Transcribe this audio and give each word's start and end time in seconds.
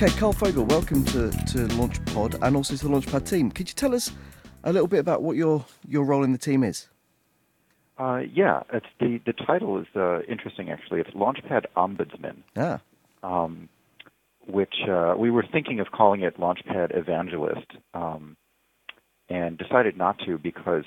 Okay, 0.00 0.16
Karl 0.16 0.32
Fogel, 0.32 0.64
welcome 0.64 1.04
to, 1.06 1.28
to 1.32 1.66
LaunchPod 1.74 2.40
and 2.40 2.54
also 2.54 2.76
to 2.76 2.86
the 2.86 2.88
Launchpad 2.88 3.28
team. 3.28 3.50
Could 3.50 3.68
you 3.68 3.74
tell 3.74 3.96
us 3.96 4.12
a 4.62 4.72
little 4.72 4.86
bit 4.86 5.00
about 5.00 5.24
what 5.24 5.34
your, 5.36 5.64
your 5.88 6.04
role 6.04 6.22
in 6.22 6.30
the 6.30 6.38
team 6.38 6.62
is? 6.62 6.86
Uh, 7.98 8.20
yeah, 8.32 8.62
it's 8.72 8.86
the 9.00 9.20
the 9.26 9.32
title 9.32 9.76
is 9.80 9.88
uh, 9.96 10.20
interesting 10.28 10.70
actually. 10.70 11.00
It's 11.00 11.10
Launchpad 11.10 11.64
Ombudsman. 11.76 12.44
Ah. 12.56 12.80
Um, 13.24 13.68
which 14.46 14.74
uh, 14.88 15.14
we 15.18 15.32
were 15.32 15.44
thinking 15.50 15.80
of 15.80 15.88
calling 15.90 16.22
it 16.22 16.38
Launchpad 16.38 16.96
Evangelist, 16.96 17.66
um, 17.92 18.36
and 19.28 19.58
decided 19.58 19.96
not 19.96 20.20
to 20.26 20.38
because 20.38 20.84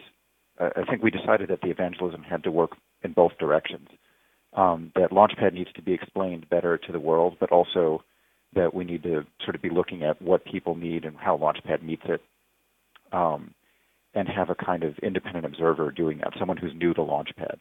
uh, 0.58 0.70
I 0.78 0.86
think 0.90 1.04
we 1.04 1.12
decided 1.12 1.50
that 1.50 1.60
the 1.60 1.70
evangelism 1.70 2.24
had 2.24 2.44
to 2.44 2.52
work 2.52 2.78
in 3.04 3.12
both 3.12 3.34
directions. 3.38 3.90
Um, 4.54 4.94
that 4.96 5.12
Launchpad 5.12 5.54
needs 5.54 5.74
to 5.74 5.82
be 5.82 5.92
explained 5.92 6.50
better 6.50 6.78
to 6.78 6.92
the 6.94 7.00
world, 7.00 7.36
but 7.42 7.52
also 7.52 8.06
that 8.54 8.74
we 8.74 8.84
need 8.84 9.04
to 9.04 9.26
sort 9.44 9.56
of 9.56 9.62
be 9.62 9.70
looking 9.70 10.04
at 10.04 10.22
what 10.22 10.44
people 10.46 10.76
need 10.76 11.06
and 11.06 11.16
how 11.18 11.38
Launchpad 11.38 11.82
meets 11.84 12.04
it. 12.06 12.22
Um, 13.12 13.54
and 14.14 14.28
have 14.28 14.50
a 14.50 14.56
kind 14.56 14.84
of 14.84 14.98
independent 15.00 15.46
observer 15.46 15.92
doing 15.92 16.18
that, 16.20 16.34
someone 16.38 16.58
who's 16.58 16.74
new 16.76 16.94
to 16.94 17.02
Launchpad, 17.02 17.58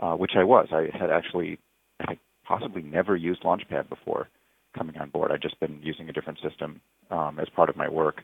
uh, 0.00 0.14
which 0.14 0.32
I 0.36 0.44
was. 0.44 0.68
I 0.70 0.88
had 0.96 1.10
actually, 1.10 1.58
I 2.00 2.18
possibly 2.46 2.82
never 2.82 3.16
used 3.16 3.42
Launchpad 3.42 3.88
before 3.88 4.28
coming 4.76 4.96
on 4.98 5.10
board. 5.10 5.32
I'd 5.32 5.42
just 5.42 5.58
been 5.60 5.80
using 5.82 6.08
a 6.08 6.12
different 6.12 6.38
system 6.40 6.80
um, 7.10 7.38
as 7.40 7.48
part 7.48 7.68
of 7.68 7.76
my 7.76 7.88
work, 7.88 8.22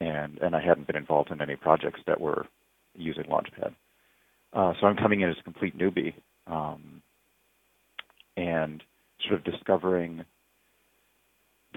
and 0.00 0.38
and 0.38 0.54
I 0.54 0.60
hadn't 0.60 0.86
been 0.86 0.96
involved 0.96 1.30
in 1.30 1.40
any 1.40 1.56
projects 1.56 2.00
that 2.06 2.20
were 2.20 2.46
using 2.94 3.24
Launchpad. 3.24 3.74
Uh, 4.52 4.74
so 4.80 4.86
I'm 4.86 4.96
coming 4.96 5.22
in 5.22 5.30
as 5.30 5.36
a 5.40 5.44
complete 5.44 5.78
newbie, 5.78 6.14
um, 6.46 7.02
and 8.36 8.82
sort 9.26 9.40
of 9.40 9.44
discovering 9.44 10.24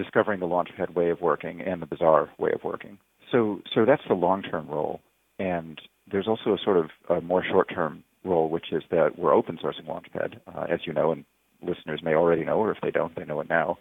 discovering 0.02 0.40
the 0.40 0.48
Launchpad 0.48 0.94
way 0.96 1.10
of 1.10 1.22
working 1.22 1.62
and 1.62 1.82
the 1.82 1.86
Bazaar 1.86 2.30
way 2.38 2.52
of 2.54 2.64
working. 2.64 2.98
So, 3.32 3.62
so 3.74 3.86
that's 3.86 4.02
the 4.08 4.14
long-term 4.14 4.68
role, 4.68 5.00
and 5.40 5.80
there's 6.12 6.28
also 6.28 6.54
a 6.54 6.58
sort 6.64 6.78
of 6.78 6.90
a 7.10 7.22
more 7.22 7.44
short-term 7.50 8.04
role, 8.24 8.50
which 8.50 8.72
is 8.72 8.84
that 8.92 9.18
we're 9.18 9.34
open 9.34 9.58
sourcing 9.58 9.88
Launchpad, 9.88 10.40
uh, 10.54 10.66
as 10.70 10.82
you 10.86 10.94
know, 10.94 11.12
and 11.12 11.26
listeners 11.62 12.02
may 12.04 12.14
already 12.14 12.44
know, 12.44 12.58
or 12.58 12.72
if 12.72 12.78
they 12.82 12.92
don't, 12.92 13.16
they 13.16 13.26
know 13.26 13.40
it 13.40 13.50
now. 13.50 13.78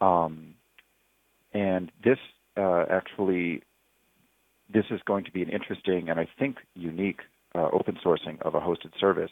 Um, 0.00 0.54
and 1.52 1.90
this 2.04 2.18
uh, 2.56 2.84
actually, 2.90 3.62
this 4.72 4.84
is 4.90 5.00
going 5.06 5.24
to 5.24 5.32
be 5.32 5.42
an 5.42 5.48
interesting 5.48 6.08
and 6.08 6.18
I 6.18 6.28
think 6.38 6.56
unique 6.74 7.20
uh, 7.54 7.68
open 7.72 7.98
sourcing 8.04 8.40
of 8.42 8.54
a 8.54 8.60
hosted 8.60 8.98
service 8.98 9.30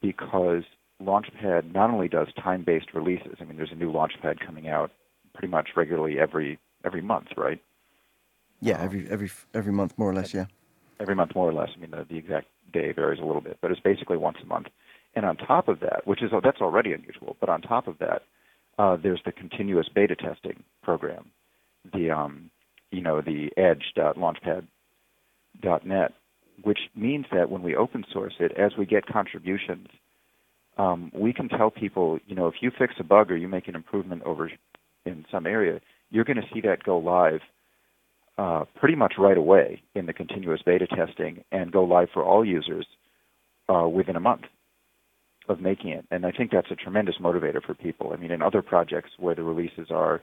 because 0.00 0.64
Launchpad 1.02 1.72
not 1.72 1.90
only 1.90 2.08
does 2.08 2.28
time-based 2.42 2.92
releases. 2.92 3.36
I 3.40 3.44
mean, 3.44 3.56
there's 3.56 3.72
a 3.72 3.76
new 3.76 3.92
Launchpad 3.92 4.44
coming 4.44 4.68
out 4.68 4.90
pretty 5.32 5.48
much 5.48 5.68
regularly 5.76 6.18
every 6.18 6.58
every 6.84 7.02
month, 7.02 7.28
right? 7.36 7.62
Yeah, 8.60 8.80
every 8.80 9.08
every 9.08 9.30
every 9.54 9.72
month, 9.72 9.96
more 9.96 10.10
or 10.10 10.14
less. 10.14 10.34
Yeah. 10.34 10.46
Every 11.00 11.14
month, 11.14 11.36
more 11.36 11.48
or 11.48 11.52
less. 11.52 11.68
I 11.76 11.80
mean, 11.80 11.92
the, 11.92 12.04
the 12.08 12.18
exact 12.18 12.48
day 12.72 12.90
varies 12.92 13.20
a 13.20 13.24
little 13.24 13.40
bit, 13.40 13.58
but 13.60 13.70
it's 13.70 13.78
basically 13.80 14.16
once 14.16 14.38
a 14.42 14.46
month. 14.46 14.66
And 15.14 15.24
on 15.24 15.36
top 15.36 15.68
of 15.68 15.78
that, 15.80 16.06
which 16.06 16.22
is 16.22 16.30
that's 16.42 16.60
already 16.60 16.92
unusual, 16.92 17.36
but 17.40 17.48
on 17.48 17.62
top 17.62 17.86
of 17.86 17.98
that, 17.98 18.24
uh, 18.78 18.96
there's 18.96 19.22
the 19.24 19.32
continuous 19.32 19.88
beta 19.88 20.16
testing 20.16 20.64
program, 20.82 21.30
the 21.92 22.10
um, 22.10 22.50
you 22.90 23.00
know 23.00 23.20
the 23.20 23.50
Edge.launchpad.net, 23.56 26.14
which 26.62 26.80
means 26.96 27.26
that 27.32 27.50
when 27.50 27.62
we 27.62 27.76
open 27.76 28.04
source 28.12 28.34
it, 28.40 28.50
as 28.58 28.76
we 28.76 28.86
get 28.86 29.06
contributions, 29.06 29.86
um, 30.78 31.10
we 31.14 31.32
can 31.32 31.48
tell 31.48 31.70
people, 31.70 32.18
you 32.26 32.34
know, 32.34 32.46
if 32.46 32.54
you 32.60 32.70
fix 32.76 32.94
a 32.98 33.04
bug 33.04 33.30
or 33.30 33.36
you 33.36 33.48
make 33.48 33.68
an 33.68 33.74
improvement 33.74 34.22
over 34.24 34.50
in 35.04 35.24
some 35.30 35.46
area, 35.46 35.80
you're 36.10 36.24
going 36.24 36.36
to 36.36 36.48
see 36.54 36.60
that 36.60 36.84
go 36.84 36.98
live 36.98 37.40
uh, 38.38 38.64
pretty 38.76 38.94
much 38.94 39.14
right 39.18 39.36
away 39.36 39.82
in 39.94 40.06
the 40.06 40.12
continuous 40.12 40.60
beta 40.64 40.86
testing 40.86 41.42
and 41.50 41.72
go 41.72 41.82
live 41.82 42.08
for 42.14 42.22
all 42.22 42.44
users 42.44 42.86
uh, 43.68 43.88
within 43.88 44.16
a 44.16 44.20
month 44.20 44.42
of 45.48 45.60
making 45.60 45.90
it. 45.90 46.04
And 46.10 46.24
I 46.24 46.30
think 46.30 46.50
that's 46.52 46.70
a 46.70 46.76
tremendous 46.76 47.16
motivator 47.20 47.62
for 47.64 47.74
people. 47.74 48.12
I 48.12 48.16
mean, 48.16 48.30
in 48.30 48.42
other 48.42 48.62
projects 48.62 49.10
where 49.18 49.34
the 49.34 49.42
releases 49.42 49.90
are, 49.90 50.22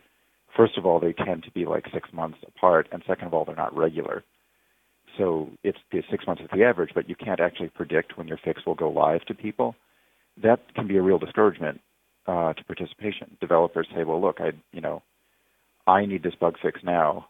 first 0.55 0.77
of 0.77 0.85
all, 0.85 0.99
they 0.99 1.13
tend 1.13 1.43
to 1.43 1.51
be 1.51 1.65
like 1.65 1.85
six 1.93 2.09
months 2.13 2.37
apart, 2.47 2.87
and 2.91 3.03
second 3.05 3.27
of 3.27 3.33
all, 3.33 3.43
they're 3.43 3.55
not 3.55 3.75
regular. 3.75 4.23
So 5.17 5.49
it's 5.63 5.77
six 6.09 6.25
months 6.27 6.41
is 6.41 6.49
the 6.53 6.63
average, 6.63 6.91
but 6.93 7.09
you 7.09 7.15
can't 7.15 7.39
actually 7.39 7.69
predict 7.69 8.17
when 8.17 8.27
your 8.27 8.39
fix 8.43 8.65
will 8.65 8.75
go 8.75 8.89
live 8.89 9.25
to 9.25 9.33
people. 9.33 9.75
That 10.41 10.73
can 10.73 10.87
be 10.87 10.97
a 10.97 11.01
real 11.01 11.17
discouragement 11.17 11.81
uh, 12.27 12.53
to 12.53 12.63
participation. 12.65 13.37
Developers 13.39 13.87
say, 13.95 14.03
"Well, 14.03 14.21
look, 14.21 14.37
I, 14.39 14.51
you 14.71 14.81
know, 14.81 15.01
I 15.87 16.05
need 16.05 16.23
this 16.23 16.35
bug 16.35 16.55
fix 16.61 16.81
now 16.83 17.27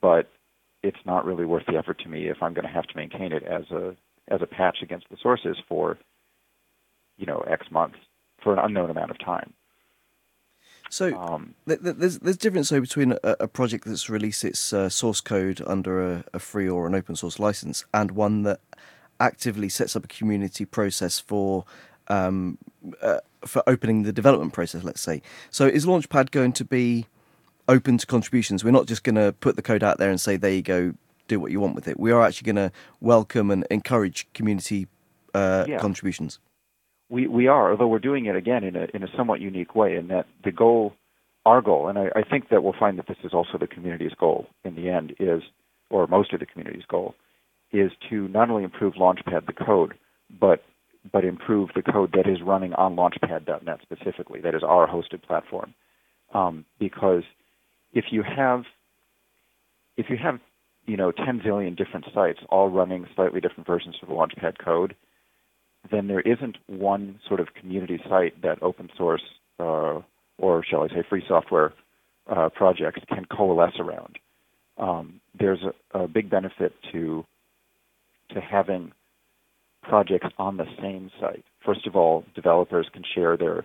but 0.00 0.30
it's 0.82 0.98
not 1.04 1.24
really 1.24 1.44
worth 1.44 1.66
the 1.66 1.76
effort 1.76 1.98
to 2.00 2.08
me 2.08 2.28
if 2.28 2.38
I'm 2.42 2.54
going 2.54 2.66
to 2.66 2.72
have 2.72 2.86
to 2.86 2.96
maintain 2.96 3.32
it 3.32 3.42
as 3.42 3.70
a 3.70 3.94
as 4.28 4.40
a 4.40 4.46
patch 4.46 4.78
against 4.82 5.08
the 5.10 5.16
sources 5.20 5.56
for 5.68 5.98
you 7.18 7.26
know 7.26 7.40
X 7.40 7.66
months 7.70 7.98
for 8.42 8.52
an 8.54 8.58
unknown 8.58 8.90
amount 8.90 9.10
of 9.10 9.18
time. 9.18 9.52
So 10.90 11.16
um, 11.18 11.54
there's 11.66 12.18
there's 12.18 12.36
difference 12.36 12.70
though 12.70 12.80
between 12.80 13.12
a, 13.12 13.36
a, 13.40 13.48
project 13.48 13.84
that's 13.84 14.10
released 14.10 14.44
its 14.44 14.72
uh, 14.72 14.88
source 14.88 15.20
code 15.20 15.62
under 15.66 16.02
a, 16.02 16.24
a, 16.34 16.38
free 16.38 16.68
or 16.68 16.86
an 16.86 16.94
open 16.94 17.16
source 17.16 17.38
license 17.38 17.84
and 17.94 18.10
one 18.10 18.42
that 18.42 18.60
actively 19.22 19.68
sets 19.68 19.96
up 19.96 20.04
a 20.04 20.08
community 20.08 20.64
process 20.64 21.18
for 21.18 21.64
um, 22.08 22.58
uh, 23.00 23.20
for 23.46 23.62
opening 23.66 24.02
the 24.02 24.12
development 24.12 24.52
process. 24.52 24.84
Let's 24.84 25.00
say. 25.00 25.22
So 25.50 25.66
is 25.66 25.86
Launchpad 25.86 26.30
going 26.30 26.52
to 26.54 26.64
be 26.64 27.06
open 27.68 27.98
to 27.98 28.06
contributions. 28.06 28.64
We're 28.64 28.72
not 28.72 28.86
just 28.86 29.04
going 29.04 29.14
to 29.14 29.32
put 29.32 29.56
the 29.56 29.62
code 29.62 29.82
out 29.82 29.98
there 29.98 30.10
and 30.10 30.20
say, 30.20 30.36
there 30.36 30.52
you 30.52 30.62
go, 30.62 30.94
do 31.28 31.40
what 31.40 31.50
you 31.52 31.60
want 31.60 31.74
with 31.74 31.88
it. 31.88 31.98
We 31.98 32.12
are 32.12 32.22
actually 32.22 32.52
going 32.52 32.70
to 32.70 32.72
welcome 33.00 33.50
and 33.50 33.66
encourage 33.70 34.26
community 34.34 34.88
uh, 35.34 35.64
yeah. 35.68 35.78
contributions. 35.78 36.38
We, 37.08 37.26
we 37.26 37.46
are, 37.46 37.70
although 37.70 37.86
we're 37.86 37.98
doing 37.98 38.26
it 38.26 38.36
again 38.36 38.64
in 38.64 38.74
a, 38.74 38.88
in 38.94 39.02
a 39.02 39.08
somewhat 39.16 39.40
unique 39.40 39.74
way, 39.74 39.96
in 39.96 40.08
that 40.08 40.26
the 40.44 40.52
goal, 40.52 40.94
our 41.44 41.60
goal, 41.60 41.88
and 41.88 41.98
I, 41.98 42.10
I 42.16 42.22
think 42.22 42.48
that 42.48 42.62
we'll 42.62 42.74
find 42.78 42.98
that 42.98 43.06
this 43.06 43.18
is 43.22 43.32
also 43.32 43.58
the 43.58 43.66
community's 43.66 44.14
goal 44.18 44.46
in 44.64 44.74
the 44.74 44.88
end, 44.88 45.14
is, 45.20 45.42
or 45.90 46.06
most 46.06 46.32
of 46.32 46.40
the 46.40 46.46
community's 46.46 46.84
goal, 46.88 47.14
is 47.72 47.90
to 48.10 48.28
not 48.28 48.50
only 48.50 48.64
improve 48.64 48.94
Launchpad 48.94 49.46
the 49.46 49.52
code, 49.52 49.94
but 50.40 50.62
but 51.10 51.24
improve 51.24 51.70
the 51.74 51.82
code 51.82 52.12
that 52.12 52.28
is 52.28 52.38
running 52.42 52.72
on 52.74 52.94
Launchpad.net 52.94 53.80
specifically. 53.82 54.40
That 54.40 54.54
is 54.54 54.62
our 54.62 54.86
hosted 54.86 55.22
platform, 55.22 55.74
um, 56.32 56.64
because 56.78 57.24
if 57.92 58.06
you 58.10 58.22
have 58.22 58.62
if 59.96 60.06
you 60.08 60.16
have 60.22 60.38
you 60.86 60.96
know 60.96 61.12
10 61.12 61.40
zillion 61.40 61.76
different 61.76 62.06
sites 62.14 62.40
all 62.48 62.70
running 62.70 63.06
slightly 63.14 63.40
different 63.40 63.66
versions 63.66 63.96
of 64.02 64.08
the 64.08 64.14
Launchpad 64.14 64.58
code, 64.64 64.94
then 65.90 66.06
there 66.08 66.20
isn't 66.20 66.58
one 66.66 67.18
sort 67.26 67.40
of 67.40 67.54
community 67.54 68.00
site 68.08 68.40
that 68.42 68.62
open 68.62 68.88
source 68.96 69.22
uh, 69.58 70.00
or 70.38 70.64
shall 70.64 70.82
I 70.82 70.88
say 70.88 71.02
free 71.08 71.24
software 71.26 71.72
uh, 72.30 72.48
projects 72.50 73.00
can 73.08 73.24
coalesce 73.24 73.78
around. 73.78 74.18
Um, 74.78 75.20
there's 75.38 75.60
a, 75.62 76.00
a, 76.00 76.08
big 76.08 76.30
benefit 76.30 76.72
to 76.92 77.24
to 78.34 78.40
having 78.40 78.92
projects 79.82 80.28
on 80.38 80.56
the 80.56 80.66
same 80.80 81.10
site. 81.20 81.44
First 81.64 81.86
of 81.86 81.96
all, 81.96 82.24
developers 82.34 82.88
can 82.92 83.02
share 83.14 83.36
their, 83.36 83.64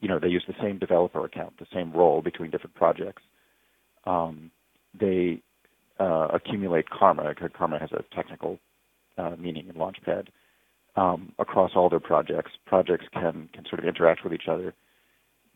you 0.00 0.08
know, 0.08 0.18
they 0.18 0.28
use 0.28 0.44
the 0.46 0.54
same 0.62 0.78
developer 0.78 1.24
account, 1.24 1.58
the 1.58 1.66
same 1.72 1.92
role 1.92 2.22
between 2.22 2.50
different 2.50 2.74
projects 2.74 3.22
um, 4.08 4.50
they 4.98 5.42
uh, 6.00 6.28
accumulate 6.32 6.88
karma. 6.90 7.28
Because 7.28 7.50
karma 7.56 7.78
has 7.78 7.90
a 7.92 8.02
technical 8.14 8.58
uh, 9.16 9.36
meaning 9.38 9.68
in 9.68 9.74
Launchpad. 9.74 10.28
Um, 10.96 11.32
across 11.38 11.72
all 11.76 11.88
their 11.88 12.00
projects, 12.00 12.50
projects 12.66 13.04
can 13.12 13.48
can 13.52 13.64
sort 13.68 13.78
of 13.78 13.84
interact 13.84 14.24
with 14.24 14.32
each 14.32 14.48
other. 14.50 14.74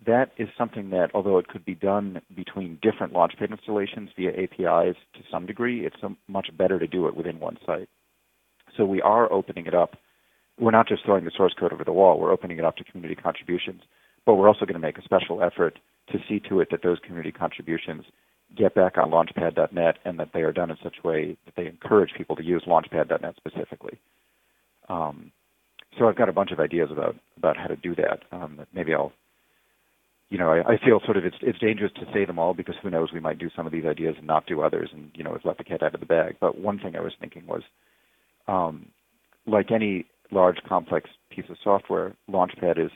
That 0.07 0.31
is 0.37 0.49
something 0.57 0.91
that, 0.91 1.11
although 1.15 1.39
it 1.39 1.49
could 1.49 1.65
be 1.65 1.75
done 1.75 2.21
between 2.37 2.79
different 2.83 3.13
Launchpad 3.13 3.51
installations 3.51 4.11
via 4.17 4.31
APIs 4.31 4.97
to 5.15 5.21
some 5.31 5.47
degree, 5.47 5.87
it's 5.87 5.97
much 6.29 6.49
better 6.57 6.79
to 6.79 6.87
do 6.87 7.07
it 7.09 7.17
within 7.17 7.41
one 7.41 7.57
site. 7.67 7.89
So 8.77 8.85
we 8.85 9.01
are 9.03 9.31
opening 9.33 9.67
it 9.67 9.75
up. 9.75 9.97
We're 10.59 10.71
not 10.71 10.89
just 10.89 11.05
throwing 11.05 11.25
the 11.25 11.33
source 11.37 11.55
code 11.59 11.73
over 11.73 11.85
the 11.85 11.93
wall. 11.93 12.19
We're 12.19 12.33
opening 12.33 12.59
it 12.59 12.65
up 12.65 12.77
to 12.77 12.85
community 12.85 13.21
contributions, 13.21 13.83
but 14.27 14.35
we're 14.35 14.49
also 14.49 14.65
going 14.65 14.75
to 14.75 14.79
make 14.79 14.99
a 14.99 15.03
special 15.03 15.43
effort 15.43 15.79
to 16.11 16.19
see 16.29 16.41
to 16.49 16.61
it 16.61 16.69
that 16.71 16.83
those 16.83 16.99
community 17.01 17.33
contributions 17.33 18.05
get 18.57 18.75
back 18.75 18.99
on 18.99 19.11
launchpad.net 19.11 19.99
and 20.05 20.19
that 20.19 20.31
they 20.35 20.43
are 20.43 20.53
done 20.53 20.71
in 20.71 20.77
such 20.83 20.97
a 21.03 21.09
way 21.09 21.37
that 21.47 21.55
they 21.57 21.67
encourage 21.67 22.11
people 22.17 22.37
to 22.37 22.45
use 22.45 22.65
launchpad.net 22.67 23.35
specifically. 23.37 23.99
Um, 24.89 25.33
so 25.99 26.09
I've 26.09 26.17
got 26.17 26.29
a 26.29 26.33
bunch 26.33 26.53
of 26.53 26.61
ideas 26.61 26.91
about 26.91 27.17
about 27.37 27.57
how 27.57 27.67
to 27.67 27.77
do 27.77 27.95
that. 27.97 28.21
Um, 28.31 28.61
maybe 28.73 28.95
I'll, 28.95 29.13
you 30.31 30.39
know, 30.39 30.51
I, 30.51 30.73
I 30.73 30.79
feel 30.85 31.01
sort 31.05 31.17
of 31.17 31.25
it's 31.25 31.37
it's 31.43 31.59
dangerous 31.59 31.93
to 31.95 32.07
say 32.13 32.25
them 32.25 32.39
all 32.39 32.55
because 32.55 32.75
who 32.83 32.91
knows 32.91 33.13
we 33.13 33.21
might 33.21 33.39
do 33.39 33.51
some 33.55 33.67
of 33.67 33.73
these 33.73 33.85
ideas 33.85 34.15
and 34.19 34.27
not 34.27 34.47
do 34.47 34.63
others, 34.63 34.91
and 34.93 35.11
you 35.15 35.25
know, 35.25 35.39
let 35.45 35.59
the 35.59 35.65
cat 35.65 35.83
out 35.83 35.95
of 35.95 36.01
the 36.01 36.07
bag. 36.07 36.37
But 36.41 36.59
one 36.59 36.79
thing 36.79 36.97
I 36.97 37.01
was 37.01 37.13
thinking 37.21 37.47
was, 37.47 37.63
um, 38.49 38.87
like 39.47 39.71
any 39.71 40.07
large 40.31 40.59
complex 40.69 41.11
piece 41.31 41.45
of 41.51 41.57
software, 41.63 42.15
Launchpad 42.31 42.79
is 42.85 42.91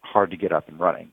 hard 0.00 0.30
to 0.30 0.36
get 0.36 0.52
up 0.52 0.68
and 0.68 0.78
running. 0.80 1.10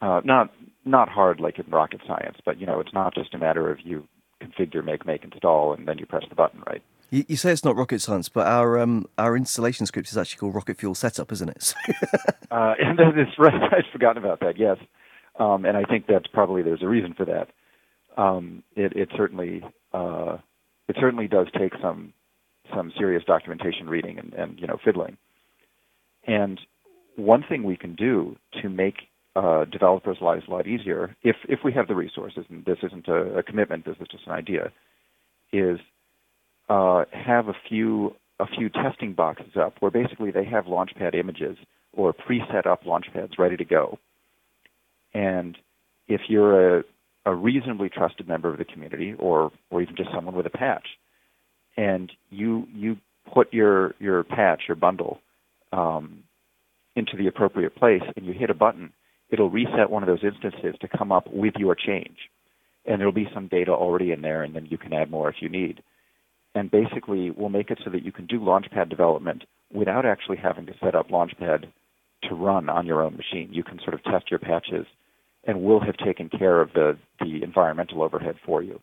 uh, 0.00 0.20
not 0.24 0.52
not 0.84 1.08
hard 1.08 1.40
like 1.40 1.58
in 1.58 1.70
rocket 1.70 2.00
science, 2.06 2.36
but 2.44 2.60
you 2.60 2.66
know, 2.66 2.80
it's 2.80 2.92
not 2.92 3.14
just 3.14 3.34
a 3.34 3.38
matter 3.38 3.70
of 3.70 3.78
you 3.82 4.06
configure, 4.42 4.84
make, 4.84 5.06
make, 5.06 5.24
install, 5.24 5.72
and 5.72 5.88
then 5.88 5.96
you 5.98 6.04
press 6.06 6.24
the 6.28 6.34
button, 6.34 6.62
right? 6.66 6.82
You, 7.10 7.24
you 7.28 7.36
say 7.36 7.52
it's 7.52 7.64
not 7.64 7.76
rocket 7.76 8.00
science, 8.02 8.28
but 8.28 8.46
our 8.46 8.78
um, 8.78 9.06
our 9.16 9.36
installation 9.36 9.86
script 9.86 10.08
is 10.08 10.18
actually 10.18 10.38
called 10.38 10.54
Rocket 10.54 10.76
Fuel 10.78 10.94
Setup, 10.94 11.32
isn't 11.32 11.48
it? 11.48 11.74
uh, 12.50 12.74
and 12.80 12.98
that's 12.98 13.38
right. 13.38 13.54
I'd 13.72 13.84
forgotten 13.92 14.22
about 14.22 14.40
that. 14.40 14.58
Yes, 14.58 14.76
um, 15.38 15.64
and 15.64 15.76
I 15.76 15.84
think 15.84 16.06
that's 16.06 16.26
probably 16.26 16.62
there's 16.62 16.82
a 16.82 16.88
reason 16.88 17.14
for 17.14 17.24
that. 17.24 17.48
Um, 18.16 18.62
it, 18.76 18.92
it 18.94 19.08
certainly 19.16 19.62
uh, 19.92 20.38
it 20.88 20.96
certainly 21.00 21.28
does 21.28 21.46
take 21.58 21.72
some 21.80 22.12
some 22.74 22.92
serious 22.98 23.24
documentation 23.24 23.88
reading 23.88 24.18
and, 24.18 24.32
and 24.34 24.58
you 24.60 24.66
know 24.66 24.78
fiddling. 24.84 25.16
And 26.26 26.60
one 27.16 27.44
thing 27.48 27.62
we 27.62 27.76
can 27.76 27.94
do 27.94 28.36
to 28.62 28.68
make 28.68 28.94
uh, 29.36 29.64
developers' 29.64 30.18
lives 30.20 30.44
a 30.48 30.50
lot 30.50 30.66
easier, 30.66 31.16
if 31.22 31.36
if 31.48 31.60
we 31.64 31.72
have 31.72 31.88
the 31.88 31.94
resources, 31.94 32.44
and 32.48 32.64
this 32.64 32.78
isn't 32.82 33.08
a, 33.08 33.38
a 33.38 33.42
commitment, 33.42 33.84
this 33.84 33.96
is 34.00 34.08
just 34.10 34.26
an 34.26 34.32
idea, 34.32 34.72
is 35.52 35.78
uh, 36.68 37.04
have 37.12 37.48
a 37.48 37.54
few 37.68 38.14
a 38.40 38.46
few 38.46 38.68
testing 38.68 39.12
boxes 39.12 39.52
up 39.56 39.74
where 39.80 39.90
basically 39.90 40.30
they 40.30 40.44
have 40.44 40.64
Launchpad 40.64 41.14
images 41.14 41.56
or 41.92 42.12
preset 42.12 42.66
up 42.66 42.84
Launchpads 42.84 43.38
ready 43.38 43.56
to 43.56 43.64
go. 43.64 43.98
And 45.12 45.56
if 46.08 46.22
you're 46.28 46.78
a, 46.78 46.84
a 47.26 47.34
reasonably 47.34 47.88
trusted 47.88 48.26
member 48.26 48.50
of 48.50 48.58
the 48.58 48.64
community, 48.64 49.14
or 49.18 49.52
or 49.70 49.82
even 49.82 49.96
just 49.96 50.10
someone 50.14 50.34
with 50.34 50.46
a 50.46 50.50
patch, 50.50 50.86
and 51.76 52.10
you 52.30 52.66
you 52.72 52.96
put 53.32 53.52
your 53.52 53.94
your 53.98 54.24
patch, 54.24 54.62
your 54.68 54.76
bundle, 54.76 55.20
um, 55.72 56.22
into 56.96 57.16
the 57.16 57.26
appropriate 57.26 57.74
place, 57.74 58.02
and 58.16 58.24
you 58.24 58.32
hit 58.32 58.50
a 58.50 58.54
button, 58.54 58.92
it'll 59.30 59.50
reset 59.50 59.90
one 59.90 60.02
of 60.02 60.06
those 60.06 60.24
instances 60.24 60.76
to 60.80 60.88
come 60.88 61.10
up 61.10 61.26
with 61.32 61.54
your 61.56 61.74
change. 61.74 62.16
And 62.86 63.00
there'll 63.00 63.12
be 63.12 63.28
some 63.32 63.48
data 63.48 63.72
already 63.72 64.12
in 64.12 64.20
there, 64.20 64.42
and 64.42 64.54
then 64.54 64.66
you 64.70 64.78
can 64.78 64.92
add 64.92 65.10
more 65.10 65.28
if 65.28 65.36
you 65.40 65.48
need. 65.48 65.82
And 66.54 66.70
basically, 66.70 67.30
we'll 67.30 67.48
make 67.48 67.70
it 67.70 67.80
so 67.84 67.90
that 67.90 68.04
you 68.04 68.12
can 68.12 68.26
do 68.26 68.38
Launchpad 68.38 68.88
development 68.88 69.44
without 69.72 70.06
actually 70.06 70.36
having 70.36 70.66
to 70.66 70.74
set 70.80 70.94
up 70.94 71.08
Launchpad 71.08 71.66
to 72.28 72.34
run 72.34 72.68
on 72.68 72.86
your 72.86 73.02
own 73.02 73.16
machine. 73.16 73.48
You 73.52 73.64
can 73.64 73.80
sort 73.80 73.94
of 73.94 74.04
test 74.04 74.30
your 74.30 74.38
patches, 74.38 74.86
and 75.44 75.62
we'll 75.62 75.80
have 75.80 75.96
taken 75.96 76.28
care 76.28 76.60
of 76.60 76.72
the, 76.72 76.96
the 77.20 77.42
environmental 77.42 78.02
overhead 78.02 78.36
for 78.46 78.62
you. 78.62 78.80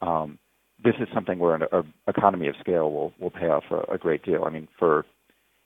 Um, 0.00 0.38
this 0.82 0.94
is 1.00 1.08
something 1.12 1.38
where 1.38 1.54
an 1.54 1.62
a 1.72 1.82
economy 2.08 2.48
of 2.48 2.54
scale 2.60 2.90
will, 2.90 3.12
will 3.18 3.30
pay 3.30 3.48
off 3.48 3.64
a, 3.70 3.94
a 3.94 3.98
great 3.98 4.24
deal. 4.24 4.44
I 4.44 4.50
mean, 4.50 4.68
for 4.78 5.04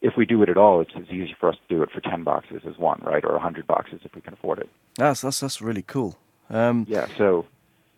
if 0.01 0.15
we 0.17 0.27
do 0.27 0.43
it 0.43 0.49
at 0.49 0.57
all, 0.57 0.81
it's 0.81 0.93
as 0.97 1.09
easy 1.09 1.35
for 1.39 1.49
us 1.49 1.57
to 1.57 1.75
do 1.75 1.83
it 1.83 1.91
for 1.91 2.01
ten 2.01 2.25
boxes 2.25 2.63
as 2.69 2.77
one, 2.79 3.01
right, 3.05 3.25
or 3.25 3.39
hundred 3.39 3.67
boxes 3.67 4.01
if 4.05 4.15
we 4.15 4.21
can 4.21 4.35
afford 4.35 4.59
it. 4.59 4.69
That's 4.97 5.23
that's 5.23 5.41
that's 5.41 5.63
really 5.63 5.83
cool. 5.83 6.19
Um, 6.51 6.87
yeah. 6.89 7.07
So, 7.17 7.47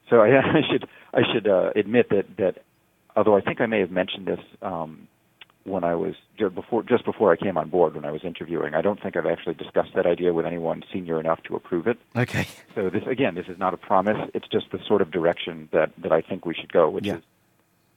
so 0.08 0.20
I, 0.20 0.28
I 0.38 0.60
should 0.70 0.88
I 1.12 1.20
should 1.32 1.48
uh, 1.48 1.70
admit 1.74 2.10
that 2.10 2.36
that 2.38 2.62
although 3.16 3.36
I 3.36 3.40
think 3.40 3.60
I 3.60 3.66
may 3.66 3.80
have 3.80 3.90
mentioned 3.90 4.26
this 4.26 4.40
um, 4.62 5.08
when 5.66 5.84
I 5.84 5.94
was 5.94 6.14
just 6.38 6.54
before 6.54 6.82
just 6.82 7.04
before 7.04 7.32
I 7.32 7.36
came 7.36 7.56
on 7.56 7.68
board 7.68 7.94
when 7.94 8.04
I 8.04 8.10
was 8.10 8.24
interviewing, 8.24 8.74
I 8.74 8.82
don't 8.82 9.02
think 9.02 9.16
I've 9.16 9.26
actually 9.26 9.54
discussed 9.54 9.94
that 9.94 10.06
idea 10.06 10.32
with 10.32 10.46
anyone 10.46 10.82
senior 10.92 11.18
enough 11.20 11.42
to 11.44 11.56
approve 11.56 11.86
it. 11.86 11.98
Okay. 12.14 12.46
So 12.74 12.90
this 12.90 13.02
again, 13.06 13.34
this 13.34 13.46
is 13.48 13.58
not 13.58 13.74
a 13.74 13.76
promise. 13.76 14.30
It's 14.34 14.48
just 14.48 14.70
the 14.70 14.78
sort 14.86 15.02
of 15.02 15.10
direction 15.10 15.68
that 15.72 15.90
that 15.98 16.12
I 16.12 16.20
think 16.20 16.46
we 16.46 16.54
should 16.54 16.72
go, 16.72 16.88
which 16.88 17.06
yeah. 17.06 17.16
is 17.16 17.22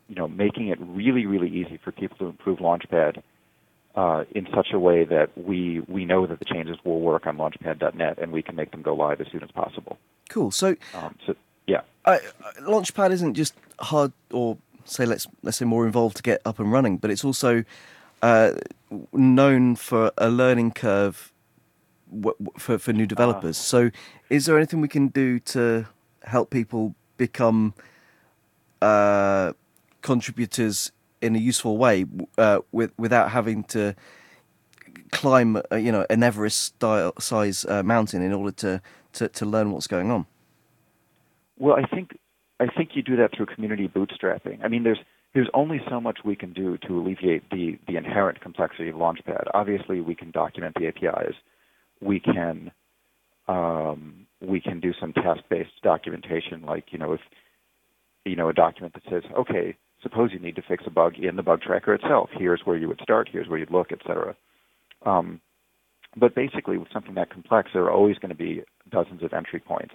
you 0.07 0.15
know 0.15 0.27
making 0.27 0.67
it 0.67 0.79
really 0.81 1.25
really 1.25 1.49
easy 1.49 1.79
for 1.83 1.91
people 1.91 2.17
to 2.17 2.25
improve 2.25 2.59
Launchpad 2.59 3.21
uh, 3.95 4.23
in 4.31 4.47
such 4.53 4.69
a 4.73 4.79
way 4.79 5.05
that 5.05 5.29
we 5.37 5.81
we 5.87 6.05
know 6.05 6.25
that 6.25 6.39
the 6.39 6.45
changes 6.45 6.77
will 6.83 6.99
work 6.99 7.27
on 7.27 7.37
Launchpad.net 7.37 8.19
and 8.19 8.31
we 8.31 8.41
can 8.41 8.55
make 8.55 8.71
them 8.71 8.81
go 8.81 8.93
live 8.93 9.21
as 9.21 9.27
soon 9.31 9.43
as 9.43 9.51
possible. 9.51 9.97
Cool. 10.29 10.51
So, 10.51 10.75
um, 10.93 11.15
so 11.25 11.35
yeah, 11.67 11.81
uh, 12.05 12.17
Launchpad 12.61 13.11
isn't 13.11 13.33
just 13.33 13.53
hard 13.79 14.11
or 14.31 14.57
say 14.89 15.05
let's 15.05 15.27
let's 15.43 15.57
say 15.57 15.65
more 15.65 15.85
involved 15.85 16.17
to 16.17 16.23
get 16.23 16.41
up 16.45 16.59
and 16.59 16.71
running, 16.71 16.97
but 16.97 17.11
it's 17.11 17.25
also 17.25 17.63
uh, 18.21 18.51
known 19.13 19.75
for 19.75 20.11
a 20.17 20.29
learning 20.29 20.71
curve 20.71 21.31
for 22.57 22.77
for 22.77 22.93
new 22.93 23.05
developers. 23.05 23.59
Uh, 23.59 23.63
so, 23.63 23.91
is 24.29 24.45
there 24.45 24.57
anything 24.57 24.81
we 24.81 24.87
can 24.87 25.07
do 25.07 25.39
to 25.39 25.87
help 26.23 26.49
people 26.49 26.95
become 27.17 27.73
uh, 28.81 29.53
contributors 30.01 30.91
in 31.21 31.35
a 31.35 31.39
useful 31.39 31.77
way 31.77 32.05
uh, 32.37 32.59
with, 32.71 32.91
without 32.97 33.31
having 33.31 33.63
to 33.65 33.95
climb, 35.11 35.57
uh, 35.71 35.75
you 35.75 35.91
know, 35.91 36.05
an 36.09 36.23
Everest 36.23 36.61
style 36.61 37.13
size 37.19 37.65
uh, 37.65 37.83
mountain 37.83 38.21
in 38.21 38.33
order 38.33 38.51
to, 38.51 38.81
to, 39.13 39.27
to 39.29 39.45
learn 39.45 39.71
what's 39.71 39.87
going 39.87 40.11
on? 40.11 40.25
Well, 41.57 41.75
I 41.75 41.83
think 41.83 42.17
I 42.59 42.67
think 42.67 42.91
you 42.93 43.01
do 43.01 43.15
that 43.17 43.31
through 43.35 43.47
community 43.47 43.87
bootstrapping. 43.87 44.63
I 44.63 44.67
mean, 44.67 44.83
there's 44.83 44.99
there's 45.33 45.49
only 45.53 45.79
so 45.89 46.01
much 46.01 46.19
we 46.25 46.35
can 46.35 46.53
do 46.53 46.77
to 46.87 46.99
alleviate 46.99 47.49
the 47.49 47.79
the 47.87 47.95
inherent 47.95 48.41
complexity 48.41 48.89
of 48.89 48.95
Launchpad. 48.95 49.45
Obviously, 49.53 50.01
we 50.01 50.15
can 50.15 50.31
document 50.31 50.75
the 50.79 50.87
APIs. 50.87 51.35
We 52.01 52.19
can 52.19 52.71
um, 53.47 54.27
we 54.41 54.61
can 54.61 54.79
do 54.79 54.93
some 54.99 55.13
task-based 55.13 55.81
documentation, 55.83 56.63
like 56.65 56.85
you 56.91 56.99
know, 56.99 57.13
if 57.13 57.21
you 58.25 58.35
know 58.35 58.49
a 58.49 58.53
document 58.53 58.93
that 58.93 59.03
says, 59.09 59.23
okay, 59.37 59.75
suppose 60.01 60.31
you 60.33 60.39
need 60.39 60.55
to 60.55 60.61
fix 60.61 60.83
a 60.85 60.91
bug 60.91 61.13
in 61.17 61.35
the 61.35 61.43
bug 61.43 61.61
tracker 61.61 61.93
itself. 61.93 62.29
Here's 62.33 62.61
where 62.65 62.77
you 62.77 62.87
would 62.87 63.01
start. 63.01 63.29
Here's 63.31 63.47
where 63.47 63.59
you'd 63.59 63.71
look, 63.71 63.91
etc. 63.91 64.35
Um, 65.05 65.41
but 66.15 66.35
basically, 66.35 66.77
with 66.77 66.89
something 66.91 67.15
that 67.15 67.31
complex, 67.31 67.69
there 67.73 67.83
are 67.83 67.91
always 67.91 68.17
going 68.17 68.29
to 68.29 68.35
be 68.35 68.63
dozens 68.89 69.23
of 69.23 69.33
entry 69.33 69.59
points, 69.59 69.93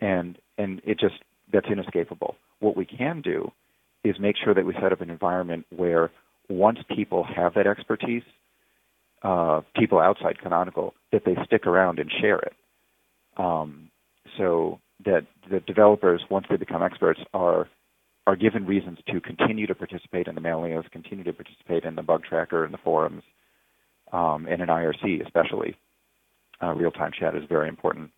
and 0.00 0.38
and 0.58 0.80
it 0.84 0.98
just 0.98 1.16
that's 1.52 1.66
inescapable. 1.66 2.36
What 2.60 2.76
we 2.76 2.84
can 2.84 3.20
do 3.22 3.50
is 4.04 4.16
make 4.18 4.36
sure 4.42 4.54
that 4.54 4.66
we 4.66 4.74
set 4.74 4.92
up 4.92 5.00
an 5.00 5.10
environment 5.10 5.66
where 5.74 6.10
once 6.48 6.78
people 6.94 7.24
have 7.24 7.54
that 7.54 7.66
expertise, 7.66 8.22
uh, 9.22 9.60
people 9.76 9.98
outside 9.98 10.40
Canonical, 10.40 10.94
that 11.12 11.22
they 11.24 11.36
stick 11.44 11.66
around 11.66 11.98
and 11.98 12.10
share 12.20 12.38
it. 12.38 12.54
Um, 13.36 13.90
so 14.36 14.80
that 15.04 15.26
the 15.50 15.60
developers, 15.60 16.22
once 16.30 16.46
they 16.48 16.56
become 16.56 16.82
experts, 16.82 17.20
are 17.32 17.68
are 18.26 18.36
given 18.36 18.64
reasons 18.66 18.98
to 19.08 19.20
continue 19.20 19.66
to 19.66 19.74
participate 19.74 20.28
in 20.28 20.36
the 20.36 20.40
mailing 20.40 20.76
lists, 20.76 20.88
continue 20.92 21.24
to 21.24 21.32
participate 21.32 21.82
in 21.82 21.96
the 21.96 22.02
bug 22.02 22.22
tracker 22.22 22.64
and 22.64 22.72
the 22.72 22.78
forums, 22.78 23.24
um, 24.12 24.46
and 24.48 24.62
in 24.62 24.68
IRC 24.68 25.24
especially. 25.24 25.74
Uh, 26.62 26.72
real-time 26.72 27.10
chat 27.18 27.34
is 27.34 27.42
a 27.42 27.48
very 27.48 27.68
important 27.68 28.10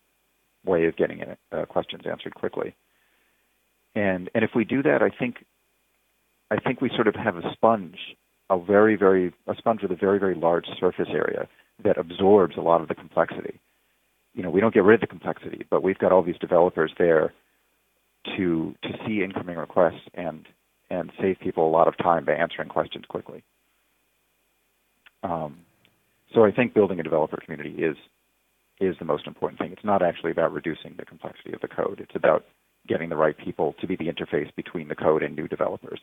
way 0.63 0.85
of 0.85 0.95
getting 0.95 1.23
uh, 1.51 1.65
questions 1.65 2.03
answered 2.07 2.35
quickly. 2.35 2.75
And 3.95 4.29
and 4.35 4.43
if 4.43 4.51
we 4.55 4.65
do 4.65 4.83
that, 4.83 5.01
I 5.01 5.09
think 5.09 5.45
I 6.51 6.57
think 6.57 6.81
we 6.81 6.89
sort 6.89 7.07
of 7.07 7.15
have 7.15 7.37
a 7.37 7.51
sponge, 7.53 7.97
a 8.49 8.59
very 8.59 8.95
very 8.95 9.33
a 9.47 9.55
sponge 9.55 9.81
with 9.81 9.91
a 9.91 9.95
very 9.95 10.19
very 10.19 10.35
large 10.35 10.65
surface 10.79 11.09
area 11.09 11.47
that 11.83 11.97
absorbs 11.97 12.57
a 12.57 12.61
lot 12.61 12.81
of 12.81 12.87
the 12.87 12.95
complexity. 12.95 13.59
You 14.33 14.43
know, 14.43 14.49
we 14.49 14.59
don't 14.59 14.73
get 14.73 14.83
rid 14.83 14.95
of 14.95 15.01
the 15.01 15.07
complexity, 15.07 15.65
but 15.69 15.81
we've 15.81 15.97
got 15.97 16.11
all 16.11 16.23
these 16.23 16.37
developers 16.39 16.91
there 16.97 17.33
to 18.37 18.75
to 18.83 18.89
see 19.05 19.23
incoming 19.23 19.57
requests 19.57 20.03
and 20.13 20.45
and 20.89 21.11
save 21.19 21.39
people 21.39 21.67
a 21.67 21.71
lot 21.71 21.87
of 21.87 21.97
time 21.97 22.25
by 22.25 22.33
answering 22.33 22.69
questions 22.69 23.05
quickly. 23.07 23.43
Um, 25.23 25.57
so 26.33 26.43
I 26.43 26.51
think 26.51 26.73
building 26.73 26.99
a 26.99 27.03
developer 27.03 27.37
community 27.37 27.81
is 27.83 27.95
is 28.81 28.95
the 28.99 29.05
most 29.05 29.25
important 29.25 29.59
thing. 29.59 29.71
It's 29.71 29.85
not 29.85 30.01
actually 30.01 30.31
about 30.31 30.51
reducing 30.51 30.95
the 30.97 31.05
complexity 31.05 31.53
of 31.53 31.61
the 31.61 31.67
code. 31.67 32.01
It's 32.01 32.15
about 32.15 32.43
getting 32.87 33.09
the 33.09 33.15
right 33.15 33.37
people 33.37 33.75
to 33.79 33.87
be 33.87 33.95
the 33.95 34.05
interface 34.05 34.53
between 34.55 34.87
the 34.87 34.95
code 34.95 35.23
and 35.23 35.35
new 35.35 35.47
developers. 35.47 35.99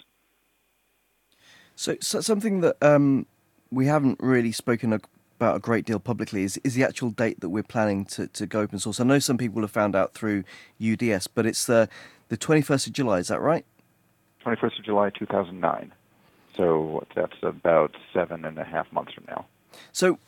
So, 1.77 1.97
so 2.01 2.21
something 2.21 2.61
that 2.61 2.77
um, 2.83 3.27
we 3.71 3.87
haven't 3.87 4.19
really 4.21 4.53
spoken 4.53 4.93
about 4.93 5.57
a 5.57 5.59
great 5.59 5.85
deal 5.85 5.99
publicly 5.99 6.45
is, 6.45 6.61
is 6.62 6.75
the 6.75 6.85
actual 6.85 7.11
date 7.11 7.41
that 7.41 7.49
we're 7.49 7.62
planning 7.62 8.05
to, 8.05 8.27
to 8.29 8.47
go 8.47 8.61
open 8.61 8.79
source. 8.79 9.01
I 9.01 9.05
know 9.05 9.19
some 9.19 9.39
people 9.39 9.62
have 9.62 9.71
found 9.71 9.97
out 9.97 10.15
through 10.15 10.45
UDS, 10.81 11.27
but 11.27 11.47
it's 11.47 11.65
the 11.65 11.89
the 12.29 12.39
21st 12.39 12.87
of 12.87 12.93
July. 12.95 13.19
Is 13.19 13.29
that 13.29 13.43
right? 13.43 13.67
21st 14.45 14.79
of 14.79 14.85
July, 14.85 15.11
2009. 15.11 15.93
So 16.57 17.07
that's 17.15 17.37
about 17.43 17.95
seven 18.12 18.45
and 18.45 18.59
a 18.59 18.65
half 18.65 18.91
months 18.93 19.12
from 19.12 19.25
now. 19.29 19.45
So, 19.93 20.19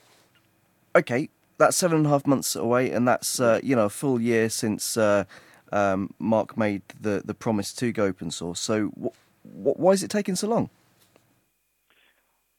okay, 0.95 1.29
that's 1.59 1.77
seven 1.77 1.99
and 1.99 2.07
a 2.07 2.11
half 2.11 2.27
months 2.27 2.57
away, 2.57 2.91
and 2.91 3.07
that's 3.07 3.41
uh, 3.41 3.61
you 3.63 3.77
know 3.77 3.85
a 3.85 3.91
full 3.91 4.21
year 4.21 4.49
since 4.49 4.97
uh, 4.97 5.25
um, 5.75 6.15
Mark 6.19 6.57
made 6.57 6.83
the 6.99 7.23
the 7.25 7.35
promise 7.35 7.73
to 7.75 7.93
go 7.93 8.05
open 8.05 8.31
source. 8.31 8.61
So, 8.61 8.89
wh- 8.91 9.15
wh- 9.43 9.79
why 9.79 9.93
is 9.93 10.03
it 10.03 10.11
taking 10.11 10.37
so 10.37 10.49
long? 10.49 10.71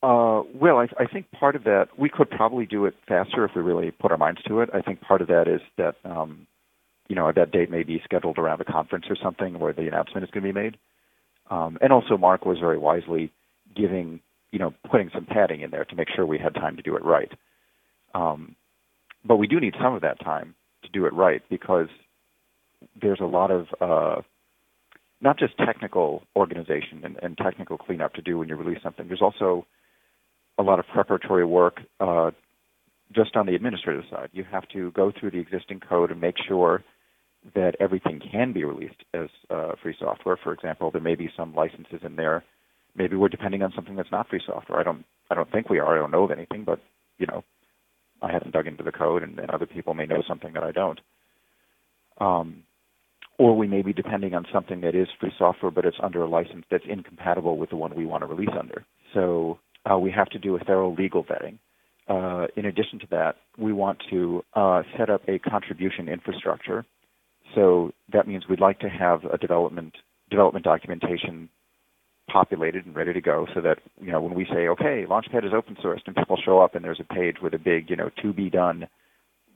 Uh, 0.04 0.44
well, 0.54 0.78
I, 0.78 0.88
I, 1.00 1.06
think 1.08 1.32
part 1.32 1.56
of 1.56 1.64
that 1.64 1.88
we 1.98 2.10
could 2.10 2.30
probably 2.30 2.68
do 2.68 2.86
it 2.86 2.94
faster 3.08 3.44
if 3.44 3.56
we 3.56 3.62
really 3.64 3.90
put 3.90 4.12
our 4.12 4.18
minds 4.18 4.44
to 4.44 4.60
it. 4.60 4.70
I 4.72 4.82
think 4.82 5.02
part 5.02 5.22
of 5.22 5.30
that 5.30 5.48
is 5.48 5.62
that 5.78 5.96
um, 6.04 6.46
you 7.08 7.16
know 7.16 7.32
that 7.32 7.52
date 7.52 7.72
may 7.72 7.84
be 7.84 8.02
scheduled 8.04 8.38
around 8.38 8.62
a 8.62 8.66
conference 8.66 9.06
or 9.10 9.16
something 9.16 9.58
where 9.58 9.74
the 9.74 9.88
announcement 9.88 10.24
is 10.24 10.30
going 10.30 10.44
to 10.44 10.54
be 10.54 10.60
made. 10.60 10.78
Um, 11.50 11.78
and 11.82 11.92
also, 11.94 12.18
Mark 12.18 12.46
was 12.46 12.60
very 12.60 12.78
wisely 12.78 13.32
giving 13.76 14.20
you 14.52 14.60
know 14.60 14.74
putting 14.92 15.10
some 15.14 15.26
padding 15.26 15.62
in 15.62 15.72
there 15.72 15.86
to 15.86 15.96
make 15.96 16.10
sure 16.14 16.26
we 16.26 16.38
had 16.38 16.54
time 16.54 16.76
to 16.76 16.84
do 16.84 16.96
it 16.98 17.04
right. 17.04 17.32
Um, 18.14 18.56
but 19.24 19.38
we 19.38 19.48
do 19.48 19.60
need 19.60 19.74
some 19.82 19.94
of 19.96 20.02
that 20.02 20.20
time 20.20 20.54
to 20.84 20.90
do 20.90 21.06
it 21.06 21.14
right 21.14 21.42
because 21.50 21.88
there's 23.02 23.20
a 23.20 23.26
lot 23.26 23.52
of 23.52 23.68
uh, 23.82 24.22
not 25.22 25.38
just 25.38 25.58
technical 25.58 26.24
organization 26.36 27.02
and, 27.04 27.18
and, 27.22 27.38
technical 27.38 27.78
cleanup 27.78 28.14
to 28.14 28.22
do 28.22 28.38
when 28.38 28.50
you 28.50 28.56
release 28.56 28.82
something. 28.84 29.08
There's 29.08 29.22
also 29.22 29.66
a 30.58 30.64
lot 30.64 30.80
of 30.80 30.86
preparatory 30.94 31.46
work 31.46 31.82
uh, 32.00 32.32
just 33.14 33.36
on 33.36 33.46
the 33.46 33.56
administrative 33.56 34.04
side. 34.10 34.30
You 34.34 34.44
have 34.52 34.68
to 34.70 34.92
go 34.92 35.12
through 35.18 35.32
the 35.32 35.40
existing 35.40 35.80
code 35.80 36.12
and 36.12 36.20
make 36.20 36.36
sure 36.48 36.84
that 37.54 37.76
everything 37.80 38.20
can 38.32 38.54
be 38.54 38.64
released 38.64 39.04
as 39.14 39.30
uh, 39.50 39.74
free 39.82 39.96
software. 40.00 40.38
For 40.42 40.54
example, 40.54 40.92
there 40.92 41.02
may 41.02 41.16
be 41.16 41.30
some 41.38 41.54
licenses 41.54 42.02
in 42.04 42.16
there. 42.16 42.44
Maybe 42.96 43.16
we're 43.16 43.30
depending 43.30 43.62
on 43.62 43.72
something 43.76 43.96
that's 43.96 44.12
not 44.12 44.30
free 44.30 44.42
software. 44.46 44.80
I 44.80 44.84
don't. 44.84 45.06
I 45.30 45.36
don't 45.36 45.52
think 45.52 45.70
we 45.70 45.80
are. 45.80 45.96
I 45.96 46.00
don't 46.00 46.12
know 46.12 46.24
of 46.24 46.32
anything, 46.32 46.64
but 46.64 46.80
you 47.18 47.28
know, 47.28 47.44
I 48.22 48.32
haven't 48.32 48.52
dug 48.52 48.68
into 48.68 48.84
the 48.84 48.92
code, 48.92 49.24
and, 49.24 49.40
and 49.40 49.50
other 49.50 49.66
people 49.66 49.94
may 49.94 50.06
know 50.06 50.24
something 50.28 50.54
that 50.54 50.64
I 50.64 50.72
don't. 50.72 51.00
Um, 52.20 52.64
or 53.38 53.58
we 53.58 53.68
may 53.68 53.82
be 53.82 53.92
depending 53.92 54.34
on 54.34 54.46
something 54.54 54.82
that 54.82 54.96
is 54.96 55.08
free 55.20 55.32
software, 55.38 55.72
but 55.72 55.86
it's 55.86 55.98
under 56.02 56.24
a 56.24 56.28
license 56.28 56.66
that's 56.72 56.86
incompatible 56.88 57.58
with 57.58 57.70
the 57.70 57.76
one 57.76 57.94
we 57.96 58.06
want 58.06 58.22
to 58.22 58.28
release 58.28 58.56
under. 58.58 58.86
So 59.14 59.60
uh, 59.90 59.98
we 59.98 60.12
have 60.12 60.30
to 60.30 60.40
do 60.40 60.56
a 60.56 60.60
thorough 60.60 60.96
legal 60.96 61.24
vetting. 61.24 61.58
Uh, 62.08 62.48
in 62.56 62.66
addition 62.66 63.00
to 63.00 63.08
that, 63.12 63.36
we 63.58 63.74
want 63.74 63.98
to 64.10 64.44
uh, 64.54 64.84
set 64.98 65.10
up 65.10 65.22
a 65.28 65.40
contribution 65.40 66.08
infrastructure. 66.08 66.86
So 67.56 67.92
that 68.14 68.28
means 68.28 68.44
we'd 68.50 68.60
like 68.60 68.80
to 68.80 68.90
have 68.90 69.26
a 69.26 69.38
development 69.38 69.94
development 70.30 70.66
documentation 70.66 71.50
populated 72.28 72.86
and 72.86 72.96
ready 72.96 73.14
to 73.14 73.22
go, 73.22 73.48
so 73.54 73.62
that 73.62 73.80
you 74.00 74.12
know 74.12 74.22
when 74.22 74.34
we 74.34 74.46
say, 74.46 74.68
okay, 74.68 75.06
Launchpad 75.08 75.46
is 75.46 75.54
open 75.56 75.76
sourced, 75.84 76.02
and 76.06 76.16
people 76.16 76.38
show 76.44 76.60
up 76.60 76.76
and 76.76 76.84
there's 76.84 77.00
a 77.00 77.14
page 77.14 77.38
with 77.42 77.54
a 77.54 77.60
big, 77.60 77.90
you 77.90 77.96
know, 77.96 78.10
to 78.22 78.34
be 78.34 78.50
done 78.50 78.88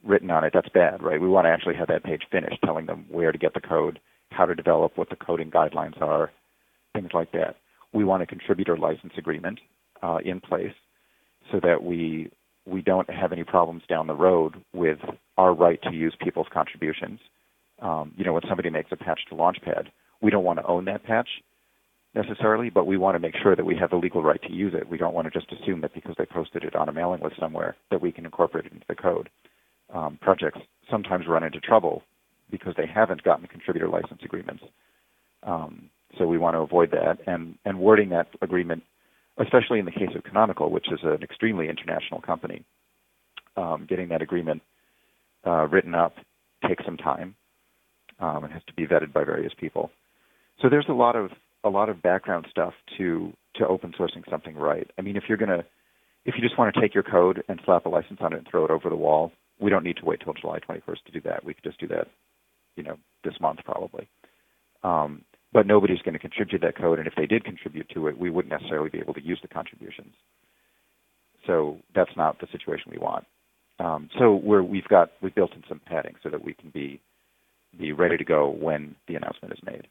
written 0.09 0.31
on 0.31 0.43
it, 0.43 0.51
that's 0.53 0.69
bad, 0.69 1.01
right? 1.01 1.21
We 1.21 1.29
want 1.29 1.45
to 1.45 1.51
actually 1.51 1.75
have 1.75 1.87
that 1.87 2.03
page 2.03 2.23
finished, 2.31 2.57
telling 2.65 2.87
them 2.87 3.05
where 3.09 3.31
to 3.31 3.37
get 3.37 3.53
the 3.53 3.61
code, 3.61 3.99
how 4.31 4.45
to 4.45 4.55
develop, 4.55 4.97
what 4.97 5.09
the 5.09 5.15
coding 5.15 5.51
guidelines 5.51 6.01
are, 6.01 6.31
things 6.93 7.11
like 7.13 7.31
that. 7.31 7.55
We 7.93 8.03
want 8.03 8.23
a 8.23 8.25
contributor 8.25 8.77
license 8.77 9.13
agreement 9.17 9.59
uh, 10.01 10.17
in 10.23 10.41
place 10.41 10.73
so 11.51 11.59
that 11.63 11.83
we 11.83 12.31
we 12.65 12.81
don't 12.81 13.09
have 13.09 13.31
any 13.31 13.43
problems 13.43 13.81
down 13.89 14.05
the 14.05 14.13
road 14.13 14.53
with 14.73 14.99
our 15.37 15.55
right 15.55 15.81
to 15.81 15.91
use 15.91 16.15
people's 16.21 16.45
contributions. 16.53 17.19
Um, 17.81 18.11
you 18.15 18.23
know, 18.23 18.33
when 18.33 18.43
somebody 18.47 18.69
makes 18.69 18.91
a 18.91 18.95
patch 18.95 19.21
to 19.29 19.35
Launchpad, 19.35 19.87
we 20.21 20.29
don't 20.29 20.43
want 20.43 20.59
to 20.59 20.67
own 20.67 20.85
that 20.85 21.03
patch 21.03 21.29
necessarily, 22.13 22.69
but 22.69 22.85
we 22.85 22.97
want 22.97 23.15
to 23.15 23.19
make 23.19 23.33
sure 23.41 23.55
that 23.55 23.65
we 23.65 23.75
have 23.75 23.89
the 23.89 23.95
legal 23.95 24.21
right 24.21 24.41
to 24.43 24.51
use 24.51 24.73
it. 24.75 24.87
We 24.87 24.99
don't 24.99 25.15
want 25.15 25.31
to 25.31 25.39
just 25.39 25.51
assume 25.51 25.81
that 25.81 25.95
because 25.95 26.13
they 26.19 26.25
posted 26.25 26.63
it 26.63 26.75
on 26.75 26.89
a 26.89 26.91
mailing 26.91 27.23
list 27.23 27.37
somewhere 27.39 27.75
that 27.89 28.01
we 28.01 28.11
can 28.11 28.25
incorporate 28.25 28.65
it 28.65 28.73
into 28.73 28.85
the 28.87 28.95
code 28.95 29.29
um, 29.93 30.17
projects 30.21 30.59
sometimes 30.89 31.27
run 31.27 31.43
into 31.43 31.59
trouble 31.59 32.03
because 32.49 32.73
they 32.77 32.87
haven't 32.87 33.23
gotten 33.23 33.47
contributor 33.47 33.87
license 33.87 34.21
agreements. 34.23 34.63
Um, 35.43 35.89
so 36.17 36.25
we 36.27 36.37
want 36.37 36.55
to 36.55 36.59
avoid 36.59 36.91
that, 36.91 37.19
and 37.27 37.55
and 37.65 37.79
wording 37.79 38.09
that 38.09 38.27
agreement, 38.41 38.83
especially 39.37 39.79
in 39.79 39.85
the 39.85 39.91
case 39.91 40.09
of 40.15 40.23
Canonical, 40.23 40.71
which 40.71 40.91
is 40.91 40.99
an 41.03 41.21
extremely 41.21 41.69
international 41.69 42.21
company, 42.21 42.65
um, 43.55 43.85
getting 43.87 44.09
that 44.09 44.21
agreement 44.21 44.61
uh, 45.45 45.67
written 45.67 45.95
up 45.95 46.15
takes 46.67 46.83
some 46.83 46.97
time. 46.97 47.35
Um, 48.19 48.43
it 48.43 48.51
has 48.51 48.63
to 48.67 48.73
be 48.73 48.85
vetted 48.85 49.13
by 49.13 49.23
various 49.23 49.53
people. 49.57 49.91
So 50.61 50.67
there's 50.69 50.87
a 50.89 50.93
lot 50.93 51.15
of 51.15 51.31
a 51.63 51.69
lot 51.69 51.89
of 51.89 52.01
background 52.01 52.47
stuff 52.49 52.73
to 52.97 53.33
to 53.55 53.67
open 53.67 53.93
sourcing 53.97 54.29
something 54.29 54.55
right. 54.55 54.89
I 54.97 55.01
mean, 55.01 55.15
if 55.15 55.23
you're 55.27 55.37
gonna 55.37 55.63
if 56.25 56.35
you 56.35 56.41
just 56.41 56.57
want 56.57 56.73
to 56.73 56.81
take 56.81 56.93
your 56.93 57.03
code 57.03 57.43
and 57.47 57.59
slap 57.65 57.85
a 57.85 57.89
license 57.89 58.19
on 58.21 58.33
it 58.33 58.37
and 58.37 58.47
throw 58.49 58.65
it 58.65 58.71
over 58.71 58.89
the 58.89 58.95
wall, 58.95 59.31
we 59.59 59.69
don't 59.69 59.83
need 59.83 59.97
to 59.97 60.05
wait 60.05 60.21
till 60.21 60.33
July 60.33 60.59
21st 60.59 61.03
to 61.05 61.11
do 61.11 61.21
that. 61.21 61.43
We 61.43 61.53
could 61.53 61.63
just 61.63 61.79
do 61.79 61.87
that, 61.87 62.07
you 62.75 62.83
know, 62.83 62.97
this 63.23 63.39
month 63.39 63.59
probably. 63.65 64.07
Um, 64.83 65.23
but 65.51 65.65
nobody's 65.65 66.01
going 66.01 66.13
to 66.13 66.19
contribute 66.19 66.61
that 66.61 66.77
code, 66.77 66.99
and 66.99 67.07
if 67.07 67.15
they 67.15 67.25
did 67.25 67.43
contribute 67.43 67.89
to 67.89 68.07
it, 68.07 68.19
we 68.19 68.29
wouldn't 68.29 68.51
necessarily 68.51 68.89
be 68.89 68.99
able 68.99 69.15
to 69.15 69.23
use 69.23 69.39
the 69.41 69.47
contributions. 69.47 70.13
So 71.47 71.79
that's 71.95 72.15
not 72.15 72.39
the 72.39 72.47
situation 72.51 72.91
we 72.91 72.99
want. 72.99 73.25
Um, 73.79 74.09
so 74.17 74.35
we've 74.35 74.87
got 74.87 75.11
we've 75.21 75.33
built 75.33 75.53
in 75.53 75.63
some 75.67 75.79
padding 75.85 76.15
so 76.21 76.29
that 76.29 76.43
we 76.43 76.53
can 76.53 76.69
be 76.69 76.99
be 77.77 77.91
ready 77.91 78.17
to 78.17 78.23
go 78.23 78.49
when 78.49 78.95
the 79.07 79.15
announcement 79.15 79.53
is 79.53 79.63
made. 79.63 79.87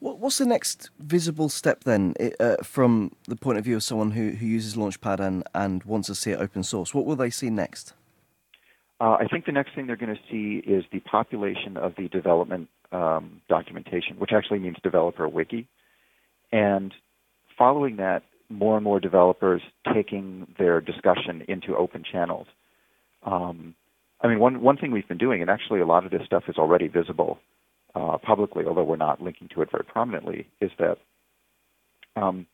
What's 0.00 0.38
the 0.38 0.46
next 0.46 0.90
visible 1.00 1.48
step 1.48 1.82
then, 1.82 2.14
uh, 2.38 2.56
from 2.62 3.16
the 3.26 3.34
point 3.34 3.58
of 3.58 3.64
view 3.64 3.74
of 3.74 3.82
someone 3.82 4.12
who, 4.12 4.30
who 4.30 4.46
uses 4.46 4.76
Launchpad 4.76 5.18
and, 5.18 5.42
and 5.56 5.82
wants 5.82 6.06
to 6.06 6.14
see 6.14 6.30
it 6.30 6.38
open 6.38 6.62
source? 6.62 6.94
What 6.94 7.04
will 7.04 7.16
they 7.16 7.30
see 7.30 7.50
next? 7.50 7.94
Uh, 9.00 9.16
I 9.20 9.26
think 9.30 9.46
the 9.46 9.52
next 9.52 9.74
thing 9.74 9.86
they're 9.86 9.96
going 9.96 10.14
to 10.14 10.22
see 10.30 10.66
is 10.68 10.84
the 10.92 11.00
population 11.00 11.76
of 11.76 11.94
the 11.96 12.08
development 12.08 12.68
um, 12.90 13.40
documentation, 13.48 14.18
which 14.18 14.30
actually 14.32 14.58
means 14.58 14.76
developer 14.82 15.28
wiki. 15.28 15.68
And 16.50 16.92
following 17.56 17.96
that, 17.96 18.22
more 18.48 18.76
and 18.76 18.84
more 18.84 18.98
developers 18.98 19.60
taking 19.92 20.46
their 20.58 20.80
discussion 20.80 21.44
into 21.48 21.76
open 21.76 22.02
channels. 22.10 22.46
Um, 23.24 23.74
I 24.20 24.28
mean, 24.28 24.38
one 24.38 24.62
one 24.62 24.76
thing 24.76 24.90
we've 24.90 25.06
been 25.06 25.18
doing, 25.18 25.42
and 25.42 25.50
actually 25.50 25.80
a 25.80 25.86
lot 25.86 26.04
of 26.04 26.10
this 26.10 26.22
stuff 26.24 26.44
is 26.48 26.56
already 26.56 26.88
visible 26.88 27.38
uh, 27.94 28.16
publicly, 28.18 28.64
although 28.64 28.84
we're 28.84 28.96
not 28.96 29.22
linking 29.22 29.48
to 29.54 29.62
it 29.62 29.70
very 29.70 29.84
prominently, 29.84 30.48
is 30.60 30.70
that 30.78 30.98
um, 32.16 32.46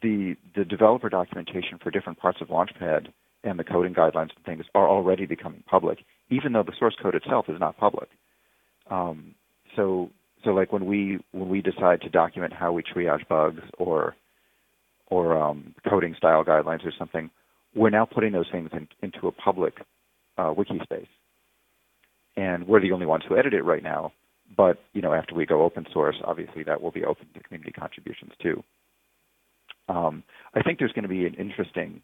the 0.00 0.36
the 0.54 0.64
developer 0.64 1.08
documentation 1.08 1.78
for 1.82 1.90
different 1.90 2.18
parts 2.18 2.40
of 2.40 2.48
Launchpad 2.48 3.08
and 3.44 3.58
the 3.58 3.64
coding 3.64 3.94
guidelines 3.94 4.30
and 4.34 4.44
things 4.44 4.64
are 4.74 4.88
already 4.88 5.26
becoming 5.26 5.62
public, 5.66 5.98
even 6.30 6.52
though 6.52 6.62
the 6.62 6.72
source 6.78 6.94
code 7.02 7.14
itself 7.14 7.46
is 7.48 7.58
not 7.58 7.76
public. 7.76 8.08
Um, 8.90 9.34
so, 9.76 10.10
so 10.44 10.50
like 10.50 10.72
when 10.72 10.86
we 10.86 11.18
when 11.32 11.48
we 11.48 11.60
decide 11.60 12.00
to 12.02 12.08
document 12.08 12.52
how 12.52 12.72
we 12.72 12.82
triage 12.82 13.26
bugs 13.28 13.62
or 13.78 14.14
or 15.08 15.36
um, 15.36 15.74
coding 15.88 16.14
style 16.16 16.44
guidelines 16.44 16.86
or 16.86 16.92
something, 16.98 17.30
we're 17.74 17.90
now 17.90 18.04
putting 18.04 18.32
those 18.32 18.50
things 18.50 18.70
in, 18.72 18.88
into 19.02 19.28
a 19.28 19.32
public 19.32 19.74
uh, 20.38 20.52
wiki 20.56 20.80
space, 20.82 21.08
and 22.36 22.66
we're 22.66 22.80
the 22.80 22.92
only 22.92 23.06
ones 23.06 23.24
who 23.28 23.36
edit 23.36 23.54
it 23.54 23.64
right 23.64 23.82
now. 23.82 24.12
But 24.56 24.78
you 24.92 25.02
know, 25.02 25.12
after 25.12 25.34
we 25.34 25.46
go 25.46 25.62
open 25.62 25.86
source, 25.92 26.16
obviously 26.24 26.62
that 26.64 26.80
will 26.82 26.90
be 26.90 27.04
open 27.04 27.26
to 27.34 27.40
community 27.40 27.72
contributions 27.72 28.32
too. 28.42 28.62
Um, 29.88 30.22
I 30.54 30.62
think 30.62 30.78
there's 30.78 30.92
going 30.92 31.02
to 31.02 31.08
be 31.08 31.26
an 31.26 31.34
interesting 31.34 32.02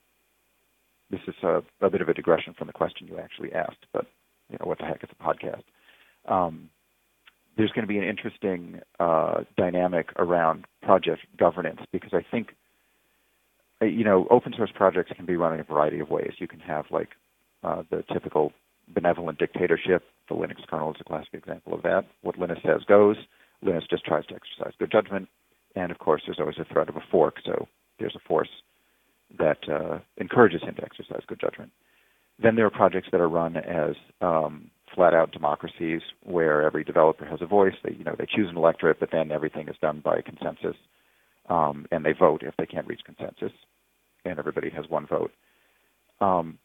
this 1.11 1.21
is 1.27 1.35
a, 1.43 1.62
a, 1.81 1.91
bit 1.91 2.00
of 2.00 2.09
a 2.09 2.15
digression 2.15 2.55
from 2.57 2.67
the 2.67 2.73
question 2.73 3.07
you 3.07 3.19
actually 3.19 3.53
asked, 3.53 3.87
but 3.93 4.07
you 4.50 4.59
know 4.61 4.67
what 4.67 4.79
the 4.79 4.85
heck? 4.85 5.03
It's 5.03 5.12
a 5.19 5.23
podcast. 5.23 5.62
Um, 6.27 6.71
there's 7.57 7.73
going 7.73 7.83
to 7.83 7.88
be 7.88 7.99
an 7.99 8.05
interesting 8.05 8.81
uh, 9.00 9.43
dynamic 9.57 10.11
around 10.17 10.65
project 10.83 11.23
governance 11.37 11.81
because 11.93 12.11
I 12.12 12.25
think 12.31 12.55
uh, 13.83 13.87
you 13.87 14.05
know 14.05 14.27
open 14.31 14.55
source 14.57 14.71
projects 14.75 15.12
can 15.15 15.27
be 15.27 15.37
run 15.37 15.55
in 15.55 15.61
a 15.61 15.65
variety 15.65 15.99
of 16.00 16.11
ways. 16.11 16.33
You 16.38 16.49
can 16.49 16.61
have 16.61 16.87
like 16.91 17.09
uh, 17.62 17.83
the 17.91 18.05
typical 18.12 18.53
benevolent 18.87 19.38
dictatorship. 19.38 20.05
The 20.29 20.35
Linux 20.35 20.67
kernel 20.69 20.91
is 20.91 21.00
a 21.00 21.05
classic 21.05 21.35
example 21.35 21.75
of 21.75 21.83
that. 21.83 22.05
What 22.23 22.38
Linus 22.38 22.59
says 22.65 22.83
goes. 22.87 23.17
Linus 23.62 23.85
just 23.91 24.05
tries 24.05 24.25
to 24.27 24.35
exercise 24.35 24.73
good 24.79 24.93
judgment, 24.93 25.29
and 25.75 25.91
of 25.91 25.99
course, 25.99 26.23
there's 26.27 26.38
always 26.38 26.59
a 26.59 26.73
threat 26.73 26.88
of 26.88 26.97
a 26.97 27.03
fork. 27.11 27.37
So 27.45 27.67
there's 27.99 28.15
a 28.15 28.29
force 28.29 28.49
that 29.37 29.68
uh, 29.68 29.99
encourages 30.16 30.62
him 30.62 30.75
to 30.76 30.85
exercise 30.85 31.23
good 31.26 31.40
judgment. 31.40 31.70
Then 32.42 32.56
there 32.56 32.66
are 32.66 32.70
projects 32.70 33.08
that 33.12 33.20
are 33.20 33.28
run 33.28 33.56
as 33.56 33.97
um, 34.20 34.70
flat-out 34.94 35.32
democracies, 35.32 36.00
where 36.23 36.62
every 36.62 36.85
developer 36.85 37.25
has 37.25 37.42
a 37.42 37.47
voice. 37.47 37.75
They, 37.82 37.92
you 37.92 38.04
know, 38.04 38.14
they 38.16 38.26
choose 38.26 38.49
an 38.49 38.56
electorate, 38.56 39.00
but 39.00 39.11
then 39.11 39.30
everything 39.32 39.68
is 39.68 39.76
done 39.80 40.00
by 40.04 40.23
consensus, 40.23 40.76
um, 41.49 41.87
and 41.90 42.04
they 42.04 42.12
vote 42.12 42.42
if 42.42 42.54
they 42.56 42.66
can't 42.66 42.87
reach 42.87 43.00
consensus, 43.04 43.52
and 44.25 44.38
everybody 44.38 44.70
has 44.70 44.88
one 44.88 45.06
vote. 45.06 45.32
Um, 46.20 46.58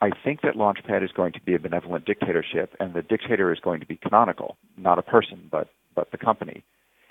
I 0.00 0.10
think 0.24 0.42
that 0.42 0.54
Launchpad 0.54 1.02
is 1.02 1.10
going 1.12 1.32
to 1.32 1.40
be 1.40 1.54
a 1.54 1.58
benevolent 1.58 2.04
dictatorship, 2.04 2.74
and 2.78 2.94
the 2.94 3.02
dictator 3.02 3.52
is 3.52 3.60
going 3.60 3.80
to 3.80 3.86
be 3.86 3.96
canonical, 3.96 4.56
not 4.76 4.98
a 4.98 5.02
person, 5.02 5.48
but 5.50 5.68
but 5.94 6.10
the 6.10 6.18
company. 6.18 6.62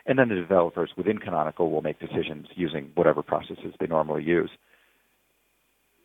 And 0.06 0.20
then 0.20 0.30
the 0.30 0.36
developers 0.36 0.92
within 0.96 1.18
Canonical 1.18 1.72
will 1.72 1.82
make 1.82 2.00
decisions 2.00 2.48
using 2.56 2.92
whatever 2.94 3.24
processes 3.24 3.74
they 3.80 3.88
normally 3.88 4.24
use 4.24 4.52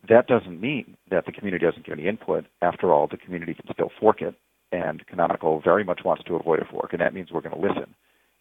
that 0.09 0.27
doesn't 0.27 0.59
mean 0.59 0.97
that 1.09 1.25
the 1.25 1.31
community 1.31 1.65
doesn't 1.65 1.85
give 1.85 1.97
any 1.97 2.07
input. 2.07 2.45
After 2.61 2.93
all, 2.93 3.07
the 3.07 3.17
community 3.17 3.53
can 3.53 3.65
still 3.73 3.91
fork 3.99 4.21
it, 4.21 4.35
and 4.71 5.05
Canonical 5.07 5.61
very 5.61 5.83
much 5.83 6.01
wants 6.03 6.23
to 6.25 6.35
avoid 6.35 6.59
a 6.59 6.65
fork, 6.65 6.93
and 6.93 7.01
that 7.01 7.13
means 7.13 7.31
we're 7.31 7.41
going 7.41 7.55
to 7.55 7.61
listen, 7.61 7.93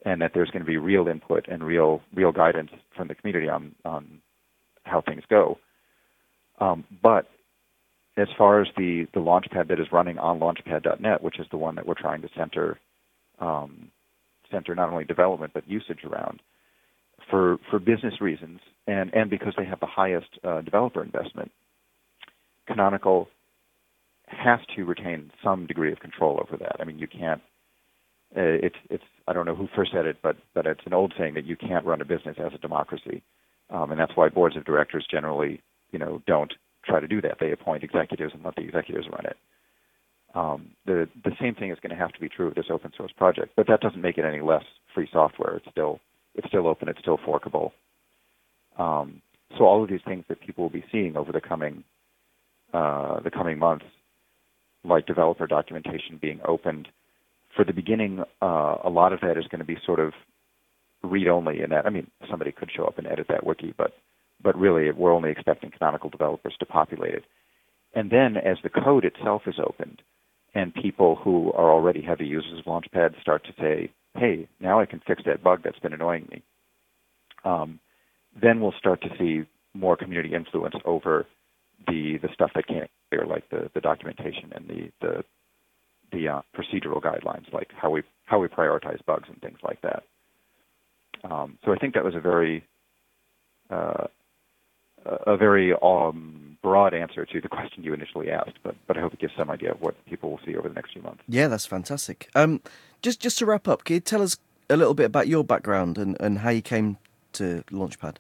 and 0.05 0.23
that 0.23 0.33
there's 0.35 0.51
going 0.51 0.65
to 0.65 0.67
be 0.67 0.79
real 0.79 1.09
input 1.09 1.47
and 1.49 1.63
real 1.63 2.01
real 2.15 2.33
guidance 2.33 2.71
from 2.97 3.09
the 3.09 3.15
community 3.15 3.49
on 3.49 3.75
on 3.85 4.21
how 4.85 5.01
things 5.01 5.23
go. 5.29 5.59
Um, 6.61 6.85
but 7.03 7.27
as 8.17 8.29
far 8.37 8.61
as 8.61 8.69
the 8.77 9.07
the 9.13 9.21
launchpad 9.21 9.69
that 9.69 9.81
is 9.81 9.93
running 9.93 10.19
on 10.19 10.41
Launchpad.net, 10.41 11.23
which 11.23 11.39
is 11.39 11.47
the 11.51 11.59
one 11.59 11.75
that 11.75 11.87
we're 11.87 11.95
trying 11.95 12.23
to 12.23 12.29
center 12.37 12.79
um, 13.39 13.91
center 14.51 14.75
not 14.75 14.91
only 14.91 15.05
development 15.05 15.53
but 15.53 15.69
usage 15.69 16.05
around, 16.05 16.41
for 17.31 17.59
for 17.71 17.79
business 17.79 18.21
reasons 18.21 18.61
and 18.87 19.13
and 19.15 19.31
because 19.31 19.55
they 19.57 19.65
have 19.65 19.81
the 19.81 19.87
highest 19.87 20.29
uh, 20.45 20.61
developer 20.63 21.03
investment, 21.03 21.51
Canonical 22.67 23.29
has 24.27 24.61
to 24.77 24.85
retain 24.85 25.31
some 25.43 25.67
degree 25.67 25.93
of 25.93 26.01
control 26.01 26.41
over 26.41 26.57
that. 26.57 26.77
I 26.81 26.85
mean, 26.85 26.99
you 26.99 27.09
can't. 27.09 27.41
Uh, 28.37 28.63
it's 28.63 28.77
it's 28.89 29.05
I 29.27 29.33
don't 29.33 29.47
know 29.47 29.55
who 29.57 29.69
first 29.75 29.93
said 29.93 30.07
it, 30.07 30.19
but 30.23 30.37
but 30.55 30.67
it's 30.67 30.87
an 30.87 30.95
old 30.95 31.13
saying 31.19 31.35
that 31.35 31.45
you 31.47 31.57
can't 31.57 31.85
run 31.85 32.01
a 32.01 32.05
business 32.05 32.37
as 32.39 32.53
a 32.55 32.59
democracy, 32.59 33.23
um, 33.71 33.91
and 33.91 34.01
that's 34.01 34.17
why 34.17 34.29
boards 34.29 34.57
of 34.57 34.65
directors 34.65 35.07
generally, 35.11 35.61
you 35.91 35.99
know, 35.99 36.23
don't 36.27 36.53
try 36.85 37.01
to 37.01 37.09
do 37.09 37.21
that. 37.23 37.39
They 37.41 37.53
appoint 37.53 37.83
executives 37.83 38.33
and 38.35 38.45
let 38.45 38.55
the 38.55 38.63
executives 38.63 39.09
run 39.11 39.27
it. 39.27 39.37
Um, 40.35 40.71
the 40.87 41.09
the 41.25 41.33
same 41.41 41.57
thing 41.57 41.73
is 41.73 41.79
going 41.81 41.91
to 41.91 42.01
have 42.01 42.13
to 42.13 42.21
be 42.21 42.29
true 42.29 42.47
of 42.47 42.55
this 42.55 42.71
open 42.71 42.93
source 42.97 43.13
project, 43.17 43.53
but 43.57 43.67
that 43.67 43.81
doesn't 43.81 44.01
make 44.01 44.17
it 44.17 44.25
any 44.25 44.41
less 44.41 44.65
free 44.95 45.09
software. 45.13 45.57
It's 45.57 45.71
still 45.73 45.99
it's 46.35 46.49
still 46.49 46.67
open. 46.67 46.89
It's 46.89 47.01
still 47.01 47.19
forkable. 47.25 47.73
Um, 48.79 49.23
so 49.57 49.65
all 49.65 49.83
of 49.83 49.91
these 49.91 50.01
things 50.07 50.25
that 50.29 50.41
people 50.41 50.65
will 50.65 50.71
be 50.71 50.85
seeing 50.93 51.17
over 51.17 51.33
the 51.33 51.41
coming 51.41 51.85
uh, 52.73 53.19
the 53.21 53.31
coming 53.31 53.59
months, 53.59 53.85
like 54.85 55.05
developer 55.07 55.47
documentation 55.47 56.19
being 56.21 56.41
opened, 56.47 56.87
for 57.57 57.65
the 57.65 57.73
beginning, 57.73 58.23
uh, 58.41 58.77
a 58.85 58.89
lot 58.89 59.13
of 59.13 59.21
that 59.23 59.37
is 59.37 59.45
going 59.51 59.59
to 59.59 59.65
be 59.65 59.77
sort 59.85 59.99
of 59.99 60.13
read 61.03 61.27
only. 61.27 61.63
And 61.63 61.73
that 61.73 61.85
I 61.85 61.91
mean, 61.91 62.07
somebody 62.31 62.53
could 62.53 62.71
show 62.75 62.85
up 62.85 62.99
and 62.99 63.07
edit 63.07 63.27
that 63.29 63.45
wiki, 63.45 63.75
but 63.77 63.93
but 64.43 64.57
really, 64.57 64.91
we're 64.93 65.13
only 65.13 65.31
expecting 65.31 65.71
canonical 65.71 66.11
developers 66.11 66.55
to 66.61 66.67
populate 66.67 67.15
it. 67.15 67.25
And 67.95 68.11
then, 68.11 68.37
as 68.37 68.57
the 68.63 68.71
code 68.71 69.05
itself 69.05 69.43
is 69.47 69.57
opened, 69.59 70.01
and 70.55 70.75
people 70.75 71.17
who 71.17 71.53
are 71.53 71.71
already 71.71 72.03
heavy 72.03 72.27
users 72.27 72.61
of 72.61 72.65
Launchpad 72.65 73.21
start 73.21 73.45
to 73.45 73.53
say, 73.61 73.91
"Hey, 74.15 74.49
now 74.61 74.81
I 74.81 74.87
can 74.87 75.01
fix 75.07 75.23
that 75.27 75.43
bug 75.43 75.63
that's 75.63 75.79
been 75.79 75.93
annoying 75.93 76.29
me." 76.31 76.43
Um, 77.45 77.81
then 78.41 78.61
we'll 78.61 78.73
start 78.73 79.03
to 79.03 79.09
see 79.19 79.47
more 79.75 79.97
community 79.97 80.35
influence 80.35 80.75
over 80.85 81.27
the 81.87 82.19
the 82.19 82.29
stuff 82.35 82.51
that 82.55 82.67
can't 82.67 82.91
clear, 83.09 83.27
like 83.27 83.49
the 83.51 83.71
the 83.75 83.81
documentation 83.81 84.53
and 84.55 84.69
the 84.69 84.93
the 85.01 85.25
the 86.13 86.29
uh, 86.29 86.43
procedural 86.57 87.01
guidelines, 87.01 87.53
like 87.53 87.71
how 87.77 87.91
we 87.91 88.03
how 88.27 88.39
we 88.39 88.49
prioritize 88.49 89.05
bugs 89.07 89.29
and 89.29 89.41
things 89.41 89.59
like 89.63 89.81
that. 89.83 90.03
Um, 91.25 91.59
so 91.65 91.73
I 91.73 91.77
think 91.77 91.95
that 91.95 92.05
was 92.05 92.15
a 92.15 92.21
very 92.21 92.65
uh, 93.71 94.07
a 95.05 95.37
very 95.37 95.73
um, 95.83 96.59
broad 96.63 96.95
answer 96.95 97.25
to 97.25 97.41
the 97.41 97.49
question 97.49 97.83
you 97.83 97.95
initially 97.95 98.31
asked, 98.31 98.59
but 98.63 98.75
but 98.87 98.97
I 98.97 99.01
hope 99.01 99.15
it 99.15 99.21
gives 99.21 99.33
some 99.37 99.51
idea 99.51 99.73
of 99.73 99.81
what 99.81 99.95
people 100.07 100.31
will 100.31 100.41
see 100.45 100.57
over 100.57 100.69
the 100.69 100.75
next 100.75 100.93
few 100.93 101.03
months. 101.03 101.23
Yeah, 101.29 101.49
that's 101.49 101.67
fantastic. 101.67 102.29
Um, 102.35 102.61
just 103.03 103.21
just 103.21 103.39
to 103.39 103.47
wrap 103.47 103.69
up, 103.69 103.85
can 103.85 103.95
you 103.95 104.01
tell 104.01 104.23
us 104.23 104.37
a 104.69 104.77
little 104.77 104.95
bit 104.95 105.07
about 105.07 105.29
your 105.29 105.45
background 105.45 105.99
and, 105.99 106.17
and 106.21 106.39
how 106.39 106.51
you 106.51 106.63
came 106.63 106.97
to 107.33 107.63
Launchpad? 107.71 108.17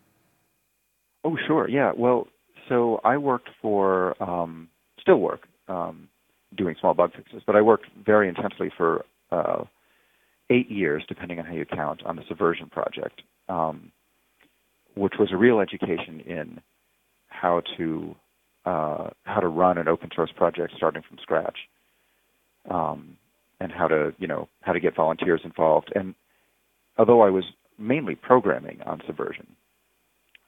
Oh, 1.24 1.36
sure. 1.46 1.68
Yeah. 1.68 1.92
Well, 1.96 2.28
so 2.68 3.00
I 3.04 3.16
worked 3.16 3.50
for, 3.60 4.20
um, 4.22 4.68
still 5.00 5.18
work, 5.18 5.46
um, 5.68 6.08
doing 6.56 6.76
small 6.80 6.94
bug 6.94 7.12
fixes, 7.14 7.42
but 7.46 7.56
I 7.56 7.60
worked 7.60 7.86
very 8.04 8.28
intensely 8.28 8.70
for 8.76 9.04
uh, 9.30 9.64
eight 10.50 10.70
years, 10.70 11.04
depending 11.08 11.38
on 11.38 11.44
how 11.44 11.52
you 11.52 11.64
count, 11.64 12.02
on 12.04 12.16
the 12.16 12.22
Subversion 12.28 12.70
project, 12.70 13.22
um, 13.48 13.92
which 14.94 15.14
was 15.18 15.30
a 15.32 15.36
real 15.36 15.60
education 15.60 16.20
in 16.20 16.60
how 17.28 17.62
to 17.76 18.14
uh, 18.66 19.08
how 19.24 19.40
to 19.40 19.48
run 19.48 19.78
an 19.78 19.88
open 19.88 20.10
source 20.14 20.30
project 20.36 20.74
starting 20.76 21.02
from 21.08 21.16
scratch, 21.22 21.56
um, 22.68 23.16
and 23.60 23.72
how 23.72 23.88
to 23.88 24.12
you 24.18 24.26
know 24.26 24.48
how 24.62 24.72
to 24.72 24.80
get 24.80 24.96
volunteers 24.96 25.40
involved. 25.44 25.92
And 25.94 26.14
although 26.98 27.22
I 27.22 27.30
was 27.30 27.44
mainly 27.78 28.14
programming 28.14 28.80
on 28.84 29.00
Subversion, 29.06 29.46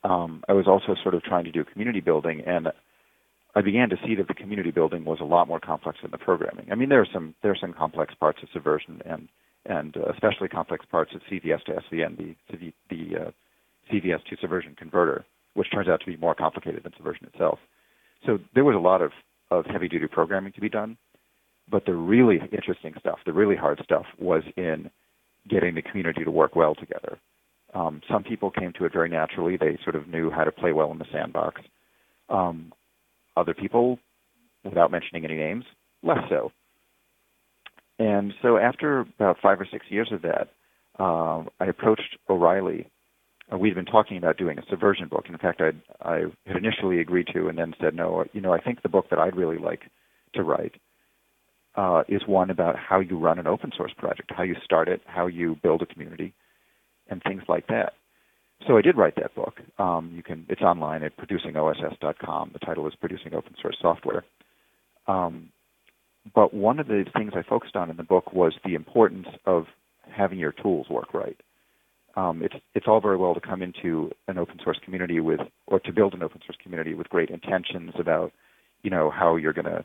um, 0.05 0.43
I 0.49 0.53
was 0.53 0.67
also 0.67 0.95
sort 1.03 1.15
of 1.15 1.23
trying 1.23 1.45
to 1.45 1.53
do 1.53 1.65
community 1.65 2.01
building, 2.01 2.43
and 2.47 2.69
I 3.55 3.61
began 3.61 3.91
to 3.91 3.97
see 4.07 4.15
that 4.17 4.29
the 4.29 4.35
community 4.35 4.71
building 4.71 5.05
was 5.05 5.19
a 5.21 5.25
lot 5.25 5.47
more 5.47 5.61
complex 5.61 5.99
than 6.03 6.11
the 6.11 6.19
programming. 6.19 6.69
I 6.73 6.75
mean, 6.75 6.89
there 6.89 7.01
are 7.01 7.09
some 7.13 7.35
there 7.43 7.53
are 7.53 7.59
some 7.61 7.73
complex 7.73 8.15
parts 8.15 8.39
of 8.43 8.49
Subversion, 8.53 9.03
and 9.05 9.29
and 9.67 9.97
uh, 9.97 10.11
especially 10.13 10.49
complex 10.49 10.85
parts 10.91 11.13
of 11.15 11.21
CVS 11.31 11.63
to 11.65 11.73
SVN, 11.73 12.17
the 12.51 12.73
the 12.91 13.17
uh, 13.17 13.31
CVS 13.93 14.25
to 14.25 14.37
Subversion 14.41 14.75
converter, 14.77 15.25
which 15.55 15.71
turns 15.71 15.89
out 15.89 16.01
to 16.01 16.07
be 16.07 16.17
more 16.17 16.35
complicated 16.35 16.83
than 16.83 16.93
Subversion 16.97 17.27
itself. 17.33 17.59
So 18.27 18.39
there 18.55 18.65
was 18.65 18.77
a 18.77 18.79
lot 18.79 19.03
of, 19.03 19.13
of 19.51 19.67
heavy 19.67 19.89
duty 19.89 20.07
programming 20.07 20.53
to 20.53 20.61
be 20.61 20.69
done. 20.69 20.97
But 21.71 21.87
the 21.87 21.95
really 21.95 22.41
interesting 22.53 22.95
stuff, 22.99 23.19
the 23.25 23.33
really 23.33 23.57
hard 23.57 23.81
stuff, 23.85 24.07
was 24.19 24.43
in 24.57 24.91
getting 25.49 25.75
the 25.75 25.83
community 25.83 26.25
to 26.25 26.31
work 26.31 26.55
well 26.55 26.75
together. 26.75 27.19
Um, 27.75 28.03
some 28.11 28.23
people 28.23 28.51
came 28.51 28.73
to 28.75 28.85
it 28.85 28.93
very 28.93 29.09
naturally. 29.09 29.57
They 29.57 29.79
sort 29.83 29.97
of 29.97 30.07
knew 30.07 30.31
how 30.31 30.45
to 30.45 30.53
play 30.53 30.73
well 30.73 30.93
in 30.93 30.99
the 30.99 31.07
sandbox. 31.11 31.63
Um, 32.29 32.73
other 33.37 33.55
people, 33.55 33.99
without 34.65 34.91
mentioning 34.91 35.25
any 35.25 35.37
names, 35.37 35.65
less 36.03 36.19
so. 36.29 36.53
And 37.99 38.35
so 38.43 38.59
after 38.59 39.01
about 39.01 39.39
five 39.43 39.61
or 39.61 39.67
six 39.71 39.87
years 39.89 40.11
of 40.13 40.23
that, 40.23 40.49
uh, 40.99 41.45
I 41.59 41.67
approached 41.67 42.19
O'Reilly 42.29 42.87
uh, 43.53 43.59
we'd 43.59 43.75
been 43.75 43.85
talking 43.85 44.17
about 44.17 44.37
doing 44.37 44.59
a 44.59 44.63
subversion 44.69 45.09
book. 45.09 45.27
In 45.29 45.37
fact, 45.39 45.61
I'd, 45.61 45.81
I 46.01 46.25
had 46.47 46.57
initially 46.57 47.01
agreed 47.01 47.29
to, 47.35 47.49
and 47.49 47.59
then 47.59 47.75
said, 47.81 47.95
no, 47.95 48.25
you 48.33 48.41
know, 48.41 48.53
I 48.53 48.61
think 48.61 48.83
the 48.83 48.89
book 48.89 49.07
that 49.11 49.19
I'd 49.19 49.37
really 49.37 49.59
like 49.59 49.83
to 50.35 50.43
write 50.43 50.75
uh, 51.77 52.03
is 52.09 52.23
one 52.27 52.51
about 52.51 52.77
how 52.77 53.01
you 53.01 53.19
run 53.19 53.39
an 53.39 53.47
open 53.47 53.73
source 53.77 53.93
project, 53.97 54.31
how 54.35 54.43
you 54.43 54.57
start 54.65 54.89
it, 54.89 55.01
how 55.07 55.27
you 55.27 55.57
build 55.63 55.83
a 55.83 55.87
community, 55.87 56.33
and 57.09 57.23
things 57.23 57.43
like 57.49 57.67
that. 57.69 57.95
So 58.67 58.77
I 58.77 58.83
did 58.83 58.97
write 58.97 59.17
that 59.17 59.35
book. 59.35 59.61
Um, 59.79 60.13
you 60.15 60.23
can, 60.23 60.47
it's 60.49 60.63
online 60.63 61.03
at 61.03 61.17
producingoss.com. 61.17 62.51
The 62.53 62.59
title 62.61 62.87
is 62.87 62.95
Producing 62.95 63.35
Open 63.35 63.55
Source 63.61 63.77
Software. 63.81 64.25
Um, 65.09 65.49
but 66.35 66.55
one 66.55 66.79
of 66.79 66.87
the 66.87 67.05
things 67.17 67.33
I 67.35 67.43
focused 67.43 67.75
on 67.75 67.91
in 67.91 67.97
the 67.97 68.05
book 68.05 68.33
was 68.33 68.53
the 68.65 68.75
importance 68.75 69.27
of 69.47 69.67
having 70.09 70.39
your 70.39 70.53
tools 70.53 70.89
work 70.89 71.13
right 71.13 71.37
um, 72.17 72.43
it's 72.43 72.55
it's 72.75 72.87
all 72.87 73.01
very 73.01 73.17
well 73.17 73.35
to 73.35 73.41
come 73.41 73.63
into 73.63 74.11
an 74.29 74.39
open 74.39 74.59
source 74.63 74.79
community 74.85 75.21
with 75.21 75.41
or 75.67 75.81
to 75.81 75.93
build 75.93 76.15
an 76.15 76.23
open 76.23 76.41
source 76.45 76.59
community 76.63 76.95
with 76.95 77.09
great 77.09 77.31
intentions 77.31 77.93
about 77.99 78.33
you 78.83 78.91
know 78.91 79.11
how 79.11 79.37
you're 79.37 79.53
going 79.53 79.65
to 79.65 79.85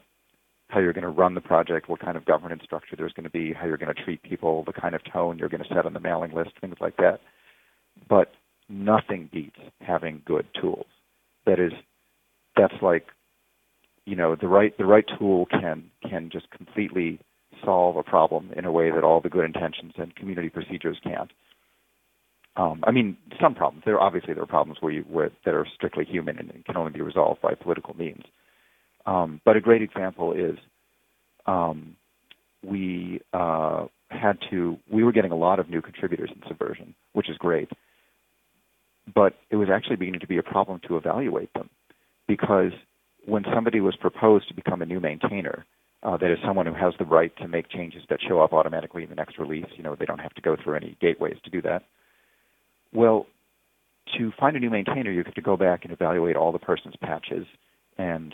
how 0.69 0.79
you're 0.79 0.93
going 0.93 1.03
to 1.03 1.09
run 1.09 1.33
the 1.33 1.41
project, 1.41 1.87
what 1.87 2.01
kind 2.01 2.17
of 2.17 2.25
governance 2.25 2.61
structure 2.63 2.95
there's 2.95 3.13
going 3.13 3.23
to 3.23 3.29
be, 3.29 3.53
how 3.53 3.65
you're 3.65 3.77
going 3.77 3.93
to 3.93 4.03
treat 4.03 4.21
people, 4.23 4.63
the 4.65 4.73
kind 4.73 4.95
of 4.95 5.01
tone 5.11 5.37
you're 5.37 5.49
going 5.49 5.63
to 5.63 5.73
set 5.73 5.85
on 5.85 5.93
the 5.93 5.99
mailing 5.99 6.33
list, 6.33 6.51
things 6.59 6.75
like 6.81 6.97
that. 6.97 7.19
But 8.09 8.31
nothing 8.69 9.29
beats 9.31 9.59
having 9.79 10.21
good 10.25 10.45
tools. 10.59 10.87
That 11.45 11.59
is, 11.59 11.71
that's 12.57 12.81
like, 12.81 13.07
you 14.05 14.15
know, 14.15 14.35
the 14.35 14.47
right 14.47 14.77
the 14.77 14.85
right 14.85 15.05
tool 15.19 15.45
can 15.47 15.91
can 16.09 16.29
just 16.31 16.49
completely 16.49 17.19
solve 17.63 17.97
a 17.97 18.03
problem 18.03 18.51
in 18.55 18.65
a 18.65 18.71
way 18.71 18.89
that 18.91 19.03
all 19.03 19.21
the 19.21 19.29
good 19.29 19.45
intentions 19.45 19.93
and 19.97 20.15
community 20.15 20.49
procedures 20.49 20.97
can't. 21.03 21.31
Um, 22.55 22.83
I 22.87 22.91
mean, 22.91 23.17
some 23.41 23.53
problems. 23.53 23.83
There 23.85 23.99
obviously 23.99 24.33
there 24.33 24.43
are 24.43 24.47
problems 24.47 24.77
where 24.81 24.91
you 24.91 25.01
where 25.03 25.31
that 25.45 25.53
are 25.53 25.67
strictly 25.75 26.05
human 26.05 26.39
and 26.39 26.65
can 26.65 26.77
only 26.77 26.91
be 26.91 27.01
resolved 27.01 27.41
by 27.41 27.53
political 27.53 27.95
means. 27.95 28.23
Um, 29.07 29.41
but 29.45 29.55
a 29.55 29.61
great 29.61 29.81
example 29.81 30.33
is 30.33 30.57
um, 31.47 31.95
we 32.63 33.21
uh, 33.33 33.85
had 34.09 34.37
to. 34.51 34.77
We 34.91 35.03
were 35.03 35.13
getting 35.13 35.31
a 35.31 35.37
lot 35.37 35.59
of 35.59 35.69
new 35.69 35.81
contributors 35.81 36.29
in 36.35 36.41
Subversion, 36.47 36.93
which 37.13 37.29
is 37.29 37.37
great. 37.37 37.69
But 39.15 39.35
it 39.49 39.55
was 39.55 39.69
actually 39.73 39.95
beginning 39.95 40.19
to 40.19 40.27
be 40.27 40.37
a 40.37 40.43
problem 40.43 40.81
to 40.87 40.97
evaluate 40.97 41.53
them 41.53 41.69
because 42.27 42.73
when 43.25 43.45
somebody 43.55 43.79
was 43.79 43.95
proposed 43.95 44.49
to 44.49 44.53
become 44.53 44.81
a 44.81 44.85
new 44.85 44.99
maintainer, 44.99 45.65
uh, 46.03 46.17
that 46.17 46.29
is 46.29 46.37
someone 46.45 46.65
who 46.65 46.73
has 46.73 46.93
the 46.99 47.05
right 47.05 47.35
to 47.37 47.47
make 47.47 47.69
changes 47.69 48.03
that 48.09 48.19
show 48.27 48.41
up 48.41 48.51
automatically 48.51 49.03
in 49.03 49.09
the 49.09 49.15
next 49.15 49.39
release. 49.39 49.65
You 49.77 49.83
know, 49.83 49.95
they 49.95 50.05
don't 50.05 50.19
have 50.19 50.33
to 50.33 50.41
go 50.41 50.57
through 50.61 50.75
any 50.75 50.97
gateways 50.99 51.37
to 51.45 51.49
do 51.49 51.61
that. 51.61 51.83
Well, 52.93 53.25
to 54.17 54.31
find 54.37 54.57
a 54.57 54.59
new 54.59 54.69
maintainer, 54.69 55.11
you 55.11 55.23
have 55.23 55.33
to 55.35 55.41
go 55.41 55.55
back 55.55 55.85
and 55.85 55.93
evaluate 55.93 56.35
all 56.35 56.51
the 56.51 56.59
person's 56.59 56.95
patches 57.01 57.45
and 57.97 58.33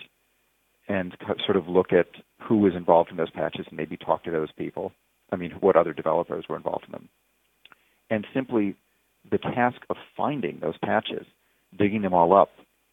and 0.87 1.15
sort 1.45 1.57
of 1.57 1.67
look 1.67 1.93
at 1.93 2.07
who 2.41 2.57
was 2.57 2.73
involved 2.75 3.11
in 3.11 3.17
those 3.17 3.31
patches 3.31 3.65
and 3.69 3.77
maybe 3.77 3.97
talk 3.97 4.23
to 4.23 4.31
those 4.31 4.51
people. 4.57 4.91
I 5.31 5.35
mean, 5.35 5.51
what 5.59 5.75
other 5.75 5.93
developers 5.93 6.45
were 6.49 6.57
involved 6.57 6.85
in 6.85 6.91
them. 6.91 7.09
And 8.09 8.27
simply 8.33 8.75
the 9.29 9.37
task 9.37 9.77
of 9.89 9.95
finding 10.15 10.59
those 10.59 10.77
patches, 10.83 11.25
digging 11.77 12.01
them 12.01 12.13
all 12.13 12.33
up, 12.33 12.49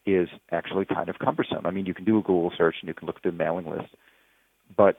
is 0.06 0.28
actually 0.50 0.86
kind 0.86 1.08
of 1.08 1.18
cumbersome. 1.18 1.66
I 1.66 1.70
mean, 1.70 1.86
you 1.86 1.94
can 1.94 2.04
do 2.04 2.18
a 2.18 2.22
Google 2.22 2.52
search 2.56 2.76
and 2.80 2.88
you 2.88 2.94
can 2.94 3.06
look 3.06 3.20
through 3.20 3.32
the 3.32 3.36
mailing 3.36 3.68
list, 3.68 3.94
but 4.76 4.98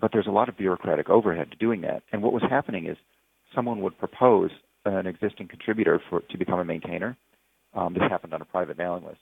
but 0.00 0.12
there's 0.12 0.26
a 0.26 0.30
lot 0.30 0.48
of 0.48 0.56
bureaucratic 0.56 1.10
overhead 1.10 1.50
to 1.50 1.56
doing 1.58 1.82
that. 1.82 2.02
And 2.10 2.22
what 2.22 2.32
was 2.32 2.42
happening 2.48 2.86
is 2.86 2.96
someone 3.54 3.82
would 3.82 3.98
propose 3.98 4.50
an 4.86 5.06
existing 5.06 5.48
contributor 5.48 6.00
for 6.08 6.20
to 6.20 6.38
become 6.38 6.58
a 6.58 6.64
maintainer. 6.64 7.16
Um, 7.74 7.92
this 7.92 8.02
happened 8.08 8.32
on 8.32 8.40
a 8.40 8.46
private 8.46 8.78
mailing 8.78 9.04
list, 9.04 9.20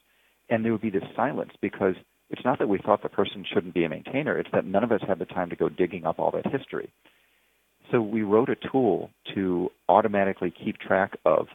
and 0.49 0.65
there 0.65 0.73
would 0.73 0.81
be 0.81 0.91
this 0.91 1.03
silence 1.17 1.51
because 1.61 1.95
it's 2.31 2.45
not 2.45 2.59
that 2.59 2.69
we 2.69 2.79
thought 2.79 3.03
the 3.03 3.09
person 3.09 3.45
shouldn't 3.53 3.75
be 3.75 3.85
a 3.85 3.89
maintainer; 3.89 4.39
it's 4.39 4.51
that 4.53 4.65
none 4.65 4.85
of 4.85 4.93
us 4.93 5.01
had 5.07 5.19
the 5.19 5.25
time 5.25 5.51
to 5.51 5.57
go 5.57 5.69
digging 5.69 6.07
up 6.07 6.19
all 6.19 6.31
that 6.33 6.51
history. 6.51 6.91
So 7.91 8.03
we 8.03 8.23
wrote 8.23 8.51
a 8.51 8.57
tool 8.71 9.11
to 9.35 9.71
automatically 9.89 10.53
keep 10.53 10.79
track 10.79 11.17
of 11.25 11.47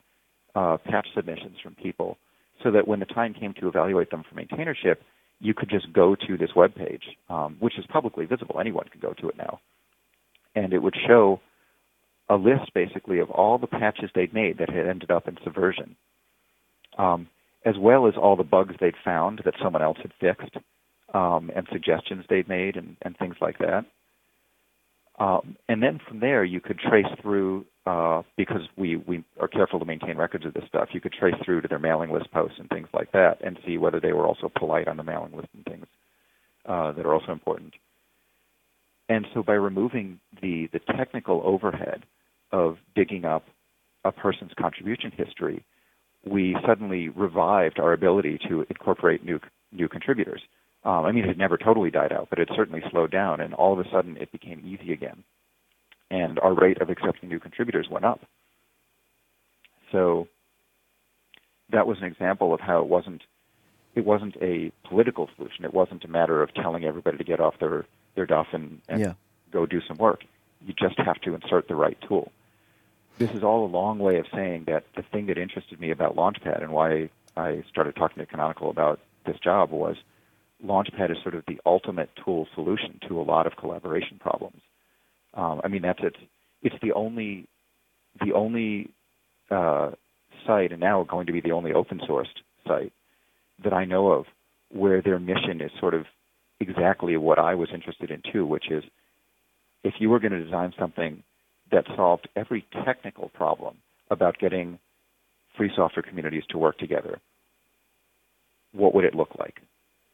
uh, 0.56 0.78
patch 0.84 1.08
submissions 1.16 1.58
from 1.62 1.76
people, 1.76 2.18
so 2.64 2.72
that 2.72 2.88
when 2.88 3.00
the 3.00 3.06
time 3.06 3.34
came 3.34 3.54
to 3.60 3.68
evaluate 3.68 4.10
them 4.10 4.24
for 4.28 4.40
maintainership, 4.40 4.98
you 5.40 5.54
could 5.54 5.70
just 5.70 5.92
go 5.94 6.16
to 6.16 6.38
this 6.38 6.50
web 6.56 6.74
page, 6.74 7.04
um, 7.30 7.58
which 7.60 7.78
is 7.78 7.86
publicly 7.88 8.26
visible. 8.26 8.60
Anyone 8.60 8.88
can 8.92 9.02
go 9.02 9.14
to 9.14 9.30
it 9.30 9.38
now, 9.38 9.60
and 10.56 10.74
it 10.74 10.80
would 10.80 10.96
show 11.08 11.40
a 12.30 12.36
list 12.36 12.74
basically 12.74 13.20
of 13.20 13.30
all 13.30 13.58
the 13.58 13.68
patches 13.68 14.10
they'd 14.16 14.34
made 14.34 14.58
that 14.58 14.70
had 14.70 14.88
ended 14.88 15.12
up 15.12 15.28
in 15.28 15.38
Subversion, 15.44 15.96
um, 16.98 17.28
as 17.66 17.76
well 17.78 18.08
as 18.08 18.14
all 18.16 18.36
the 18.36 18.44
bugs 18.44 18.76
they'd 18.80 18.96
found 19.04 19.42
that 19.46 19.56
someone 19.62 19.82
else 19.82 19.98
had 20.02 20.12
fixed, 20.20 20.58
um, 21.14 21.52
and 21.56 21.68
suggestions 21.72 22.26
they'd 22.30 22.50
made, 22.50 22.76
and, 22.76 22.98
and 23.02 23.18
things 23.18 23.36
like 23.42 23.58
that. 23.60 23.86
Um, 25.20 25.56
and 25.70 25.82
then 25.82 26.00
from 26.08 26.20
there, 26.20 26.44
you 26.44 26.60
could 26.60 26.80
trace 26.80 27.06
through 27.22 27.66
uh, 27.86 28.24
because 28.36 28.62
we, 28.78 28.96
we 28.96 29.24
are 29.40 29.48
careful 29.48 29.80
to 29.80 29.86
maintain 29.86 30.18
records 30.18 30.46
of 30.46 30.54
this 30.54 30.64
stuff. 30.68 30.90
You 30.92 31.02
could 31.02 31.14
trace 31.14 31.36
through 31.46 31.62
to 31.62 31.68
their 31.68 31.80
mailing 31.80 32.12
list 32.12 32.32
posts 32.32 32.58
and 32.60 32.70
things 32.70 32.88
like 32.94 33.12
that, 33.12 33.38
and 33.46 33.60
see 33.66 33.78
whether 33.78 34.00
they 34.00 34.14
were 34.14 34.26
also 34.26 34.50
polite 34.54 34.88
on 34.88 34.98
the 34.98 35.04
mailing 35.04 35.36
list 35.36 35.50
and 35.54 35.66
things 35.66 35.86
uh, 36.66 36.94
that 36.94 37.06
are 37.06 37.14
also 37.14 37.32
important. 37.32 37.74
And 39.10 39.28
so, 39.34 39.44
by 39.44 39.54
removing 39.54 40.20
the 40.42 40.70
the 40.72 40.80
technical 40.80 41.42
overhead 41.44 42.04
of 42.52 42.78
digging 42.96 43.26
up 43.26 43.44
a 44.06 44.12
person's 44.12 44.52
contribution 44.58 45.12
history, 45.12 45.66
we 46.26 46.56
suddenly 46.66 47.10
revived 47.10 47.80
our 47.80 47.94
ability 47.94 48.40
to 48.50 48.66
incorporate 48.70 49.26
new 49.26 49.40
new 49.72 49.88
contributors. 49.88 50.42
Um, 50.86 51.06
I 51.06 51.12
mean, 51.12 51.24
it 51.24 51.28
had 51.28 51.38
never 51.38 51.58
totally 51.58 51.92
died 51.92 52.12
out, 52.12 52.28
but 52.30 52.40
it 52.40 52.50
certainly 52.56 52.84
slowed 52.92 53.12
down, 53.12 53.40
and 53.40 53.54
all 53.54 53.74
of 53.74 53.86
a 53.86 53.90
sudden 53.90 54.18
it 54.18 54.32
became 54.32 54.62
easy 54.66 54.92
again, 54.92 55.24
and 56.12 56.40
our 56.40 56.54
rate 56.54 56.82
of 56.82 56.90
accepting 56.90 57.30
new 57.30 57.40
contributors 57.40 57.88
went 57.90 58.06
up. 58.06 58.22
So 59.92 60.28
that 61.72 61.88
was 61.88 61.98
an 62.00 62.06
example 62.06 62.54
of 62.54 62.60
how 62.60 62.82
it 62.82 62.88
wasn't 62.88 63.22
it 63.96 64.06
wasn't 64.06 64.36
a 64.42 64.72
political 64.88 65.30
solution. 65.36 65.66
It 65.66 65.74
wasn't 65.74 66.04
a 66.04 66.08
matter 66.08 66.42
of 66.42 66.54
telling 66.54 66.84
everybody 66.84 67.18
to 67.18 67.24
get 67.24 67.40
off 67.40 67.56
their 67.60 67.86
their 68.16 68.26
duff 68.26 68.48
and, 68.54 68.80
and 68.88 69.00
yeah. 69.00 69.14
go 69.52 69.66
do 69.66 69.82
some 69.88 69.98
work. 69.98 70.24
You 70.66 70.74
just 70.74 70.98
have 70.98 71.20
to 71.22 71.34
insert 71.34 71.68
the 71.68 71.76
right 71.76 71.98
tool. 72.08 72.32
This 73.20 73.30
is 73.32 73.44
all 73.44 73.66
a 73.66 73.68
long 73.68 74.00
way 74.00 74.18
of 74.18 74.26
saying 74.34 74.66
that 74.68 74.86
the 74.96 75.04
thing 75.04 75.28
that 75.28 75.38
interested 75.38 75.80
me 75.80 75.92
about 75.92 76.16
Launchpad 76.16 76.62
and 76.62 76.72
why 76.72 77.10
I 77.38 77.64
started 77.70 77.96
talking 77.96 78.18
to 78.18 78.26
Canonical 78.26 78.70
about 78.70 79.00
this 79.26 79.38
job 79.40 79.72
was 79.72 79.96
Launchpad 80.66 81.12
is 81.12 81.18
sort 81.22 81.36
of 81.36 81.44
the 81.48 81.60
ultimate 81.66 82.10
tool 82.24 82.48
solution 82.56 83.00
to 83.08 83.20
a 83.20 83.24
lot 83.24 83.46
of 83.46 83.56
collaboration 83.56 84.18
problems. 84.20 84.62
Um, 85.36 85.62
I 85.64 85.68
mean, 85.68 85.84
that's 85.84 86.00
it. 86.02 86.16
It's 86.64 86.76
the 86.82 86.94
only 86.94 87.48
the 88.24 88.34
only 88.34 88.90
uh, 89.50 89.92
site, 90.46 90.72
and 90.72 90.80
now 90.80 91.04
going 91.04 91.28
to 91.28 91.34
be 91.34 91.42
the 91.42 91.52
only 91.52 91.74
open 91.74 92.00
sourced 92.08 92.28
site 92.68 92.94
that 93.64 93.74
I 93.74 93.86
know 93.86 94.12
of 94.12 94.26
where 94.70 95.02
their 95.02 95.20
mission 95.20 95.62
is 95.62 95.72
sort 95.80 95.94
of 95.94 96.06
exactly 96.60 97.18
what 97.18 97.40
I 97.40 97.56
was 97.56 97.70
interested 97.74 98.10
in 98.12 98.22
too, 98.32 98.46
which 98.46 98.72
is 98.72 98.84
if 99.84 99.96
you 100.00 100.10
were 100.10 100.20
going 100.20 100.32
to 100.32 100.44
design 100.44 100.74
something 100.80 101.24
that 101.74 101.86
solved 101.96 102.30
every 102.36 102.66
technical 102.86 103.30
problem 103.30 103.76
about 104.10 104.40
getting 104.40 104.80
free 105.58 105.72
software 105.76 106.04
communities 106.04 106.44
to 106.50 106.58
work 106.58 106.78
together, 106.78 107.20
what 108.72 108.96
would 108.96 109.06
it 109.06 109.14
look 109.14 109.36
like? 109.38 109.60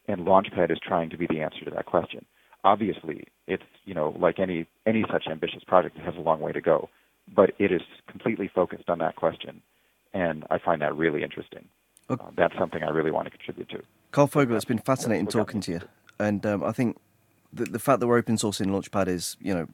and 0.10 0.26
Launchpad 0.26 0.72
is 0.72 0.80
trying 0.86 1.10
to 1.12 1.18
be 1.18 1.28
the 1.28 1.40
answer 1.40 1.64
to 1.64 1.72
that 1.72 1.86
question. 1.86 2.26
Obviously, 2.64 3.28
it's 3.48 3.64
you 3.86 3.94
know 3.94 4.14
like 4.20 4.40
any 4.40 4.68
any 4.86 5.06
such 5.10 5.28
ambitious 5.32 5.64
project, 5.66 5.96
it 5.98 6.04
has 6.04 6.16
a 6.16 6.20
long 6.20 6.42
way 6.42 6.52
to 6.52 6.60
go, 6.60 6.90
but 7.34 7.52
it 7.60 7.72
is 7.72 7.82
completely 8.10 8.50
focused 8.54 8.90
on 8.90 8.98
that 9.00 9.16
question, 9.16 9.62
and 10.14 10.46
I 10.50 10.58
find 10.58 10.82
that 10.82 10.98
really 10.98 11.24
interesting. 11.24 11.66
Okay. 12.10 12.22
Uh, 12.22 12.32
that's 12.36 12.58
something 12.58 12.84
I 12.84 12.90
really 12.90 13.12
want 13.12 13.26
to 13.26 13.32
contribute 13.32 13.70
to. 13.70 13.84
Karl 14.12 14.28
Fogel, 14.28 14.56
it's 14.56 14.66
been 14.66 14.80
fascinating 14.80 15.28
talking 15.28 15.62
to 15.62 15.72
you, 15.74 15.82
and 16.20 16.44
um, 16.46 16.64
I 16.64 16.72
think 16.72 16.98
the, 17.54 17.66
the 17.66 17.80
fact 17.80 18.00
that 18.00 18.08
we're 18.08 18.18
open 18.18 18.36
sourcing 18.36 18.68
Launchpad 18.68 19.08
is 19.08 19.38
you 19.40 19.54
know 19.54 19.68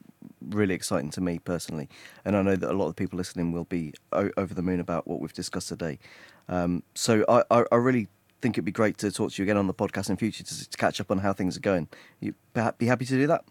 really 0.50 0.74
exciting 0.74 1.10
to 1.12 1.22
me 1.22 1.40
personally, 1.40 1.90
and 2.24 2.36
I 2.36 2.42
know 2.42 2.56
that 2.56 2.70
a 2.70 2.74
lot 2.74 2.88
of 2.88 2.96
people 2.96 3.18
listening 3.18 3.52
will 3.52 3.66
be 3.66 3.94
o- 4.12 4.32
over 4.38 4.54
the 4.54 4.62
moon 4.62 4.80
about 4.80 5.08
what 5.08 5.20
we've 5.20 5.34
discussed 5.34 5.70
today. 5.70 6.00
Um, 6.48 6.84
so 6.94 7.26
I, 7.28 7.44
I, 7.50 7.64
I 7.72 7.76
really 7.76 8.08
think 8.42 8.56
it'd 8.56 8.66
be 8.66 8.72
great 8.72 8.98
to 9.00 9.12
talk 9.12 9.32
to 9.32 9.42
you 9.42 9.46
again 9.46 9.58
on 9.58 9.68
the 9.68 9.74
podcast 9.74 10.10
in 10.10 10.18
future 10.18 10.44
to, 10.44 10.70
to 10.70 10.78
catch 10.78 11.02
up 11.02 11.10
on 11.10 11.20
how 11.20 11.34
things 11.34 11.58
are 11.58 11.62
going. 11.62 11.88
You 12.20 12.34
be 12.54 12.86
happy 12.86 13.06
to 13.06 13.18
do 13.18 13.28
that? 13.28 13.44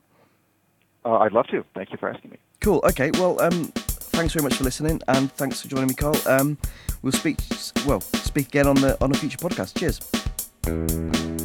Uh, 1.05 1.19
I'd 1.19 1.33
love 1.33 1.47
to. 1.49 1.65
Thank 1.75 1.91
you 1.91 1.99
for 1.99 2.09
asking 2.09 2.31
me. 2.31 2.39
Cool. 2.61 2.81
Okay. 2.85 3.11
Well, 3.15 3.41
um, 3.43 3.65
thanks 3.75 4.33
very 4.33 4.43
much 4.43 4.55
for 4.55 4.65
listening, 4.65 5.03
and 5.09 5.31
thanks 5.33 5.61
for 5.61 5.69
joining 5.69 5.89
me, 5.89 5.95
Karl. 5.95 6.17
Um, 6.27 6.57
we'll 7.03 7.13
speak. 7.13 7.39
Well, 7.87 8.01
speak 8.01 8.49
again 8.49 8.67
on 8.67 8.77
the 8.77 8.97
on 9.03 9.11
a 9.11 9.15
future 9.15 9.39
podcast. 9.39 9.79
Cheers. 9.79 11.44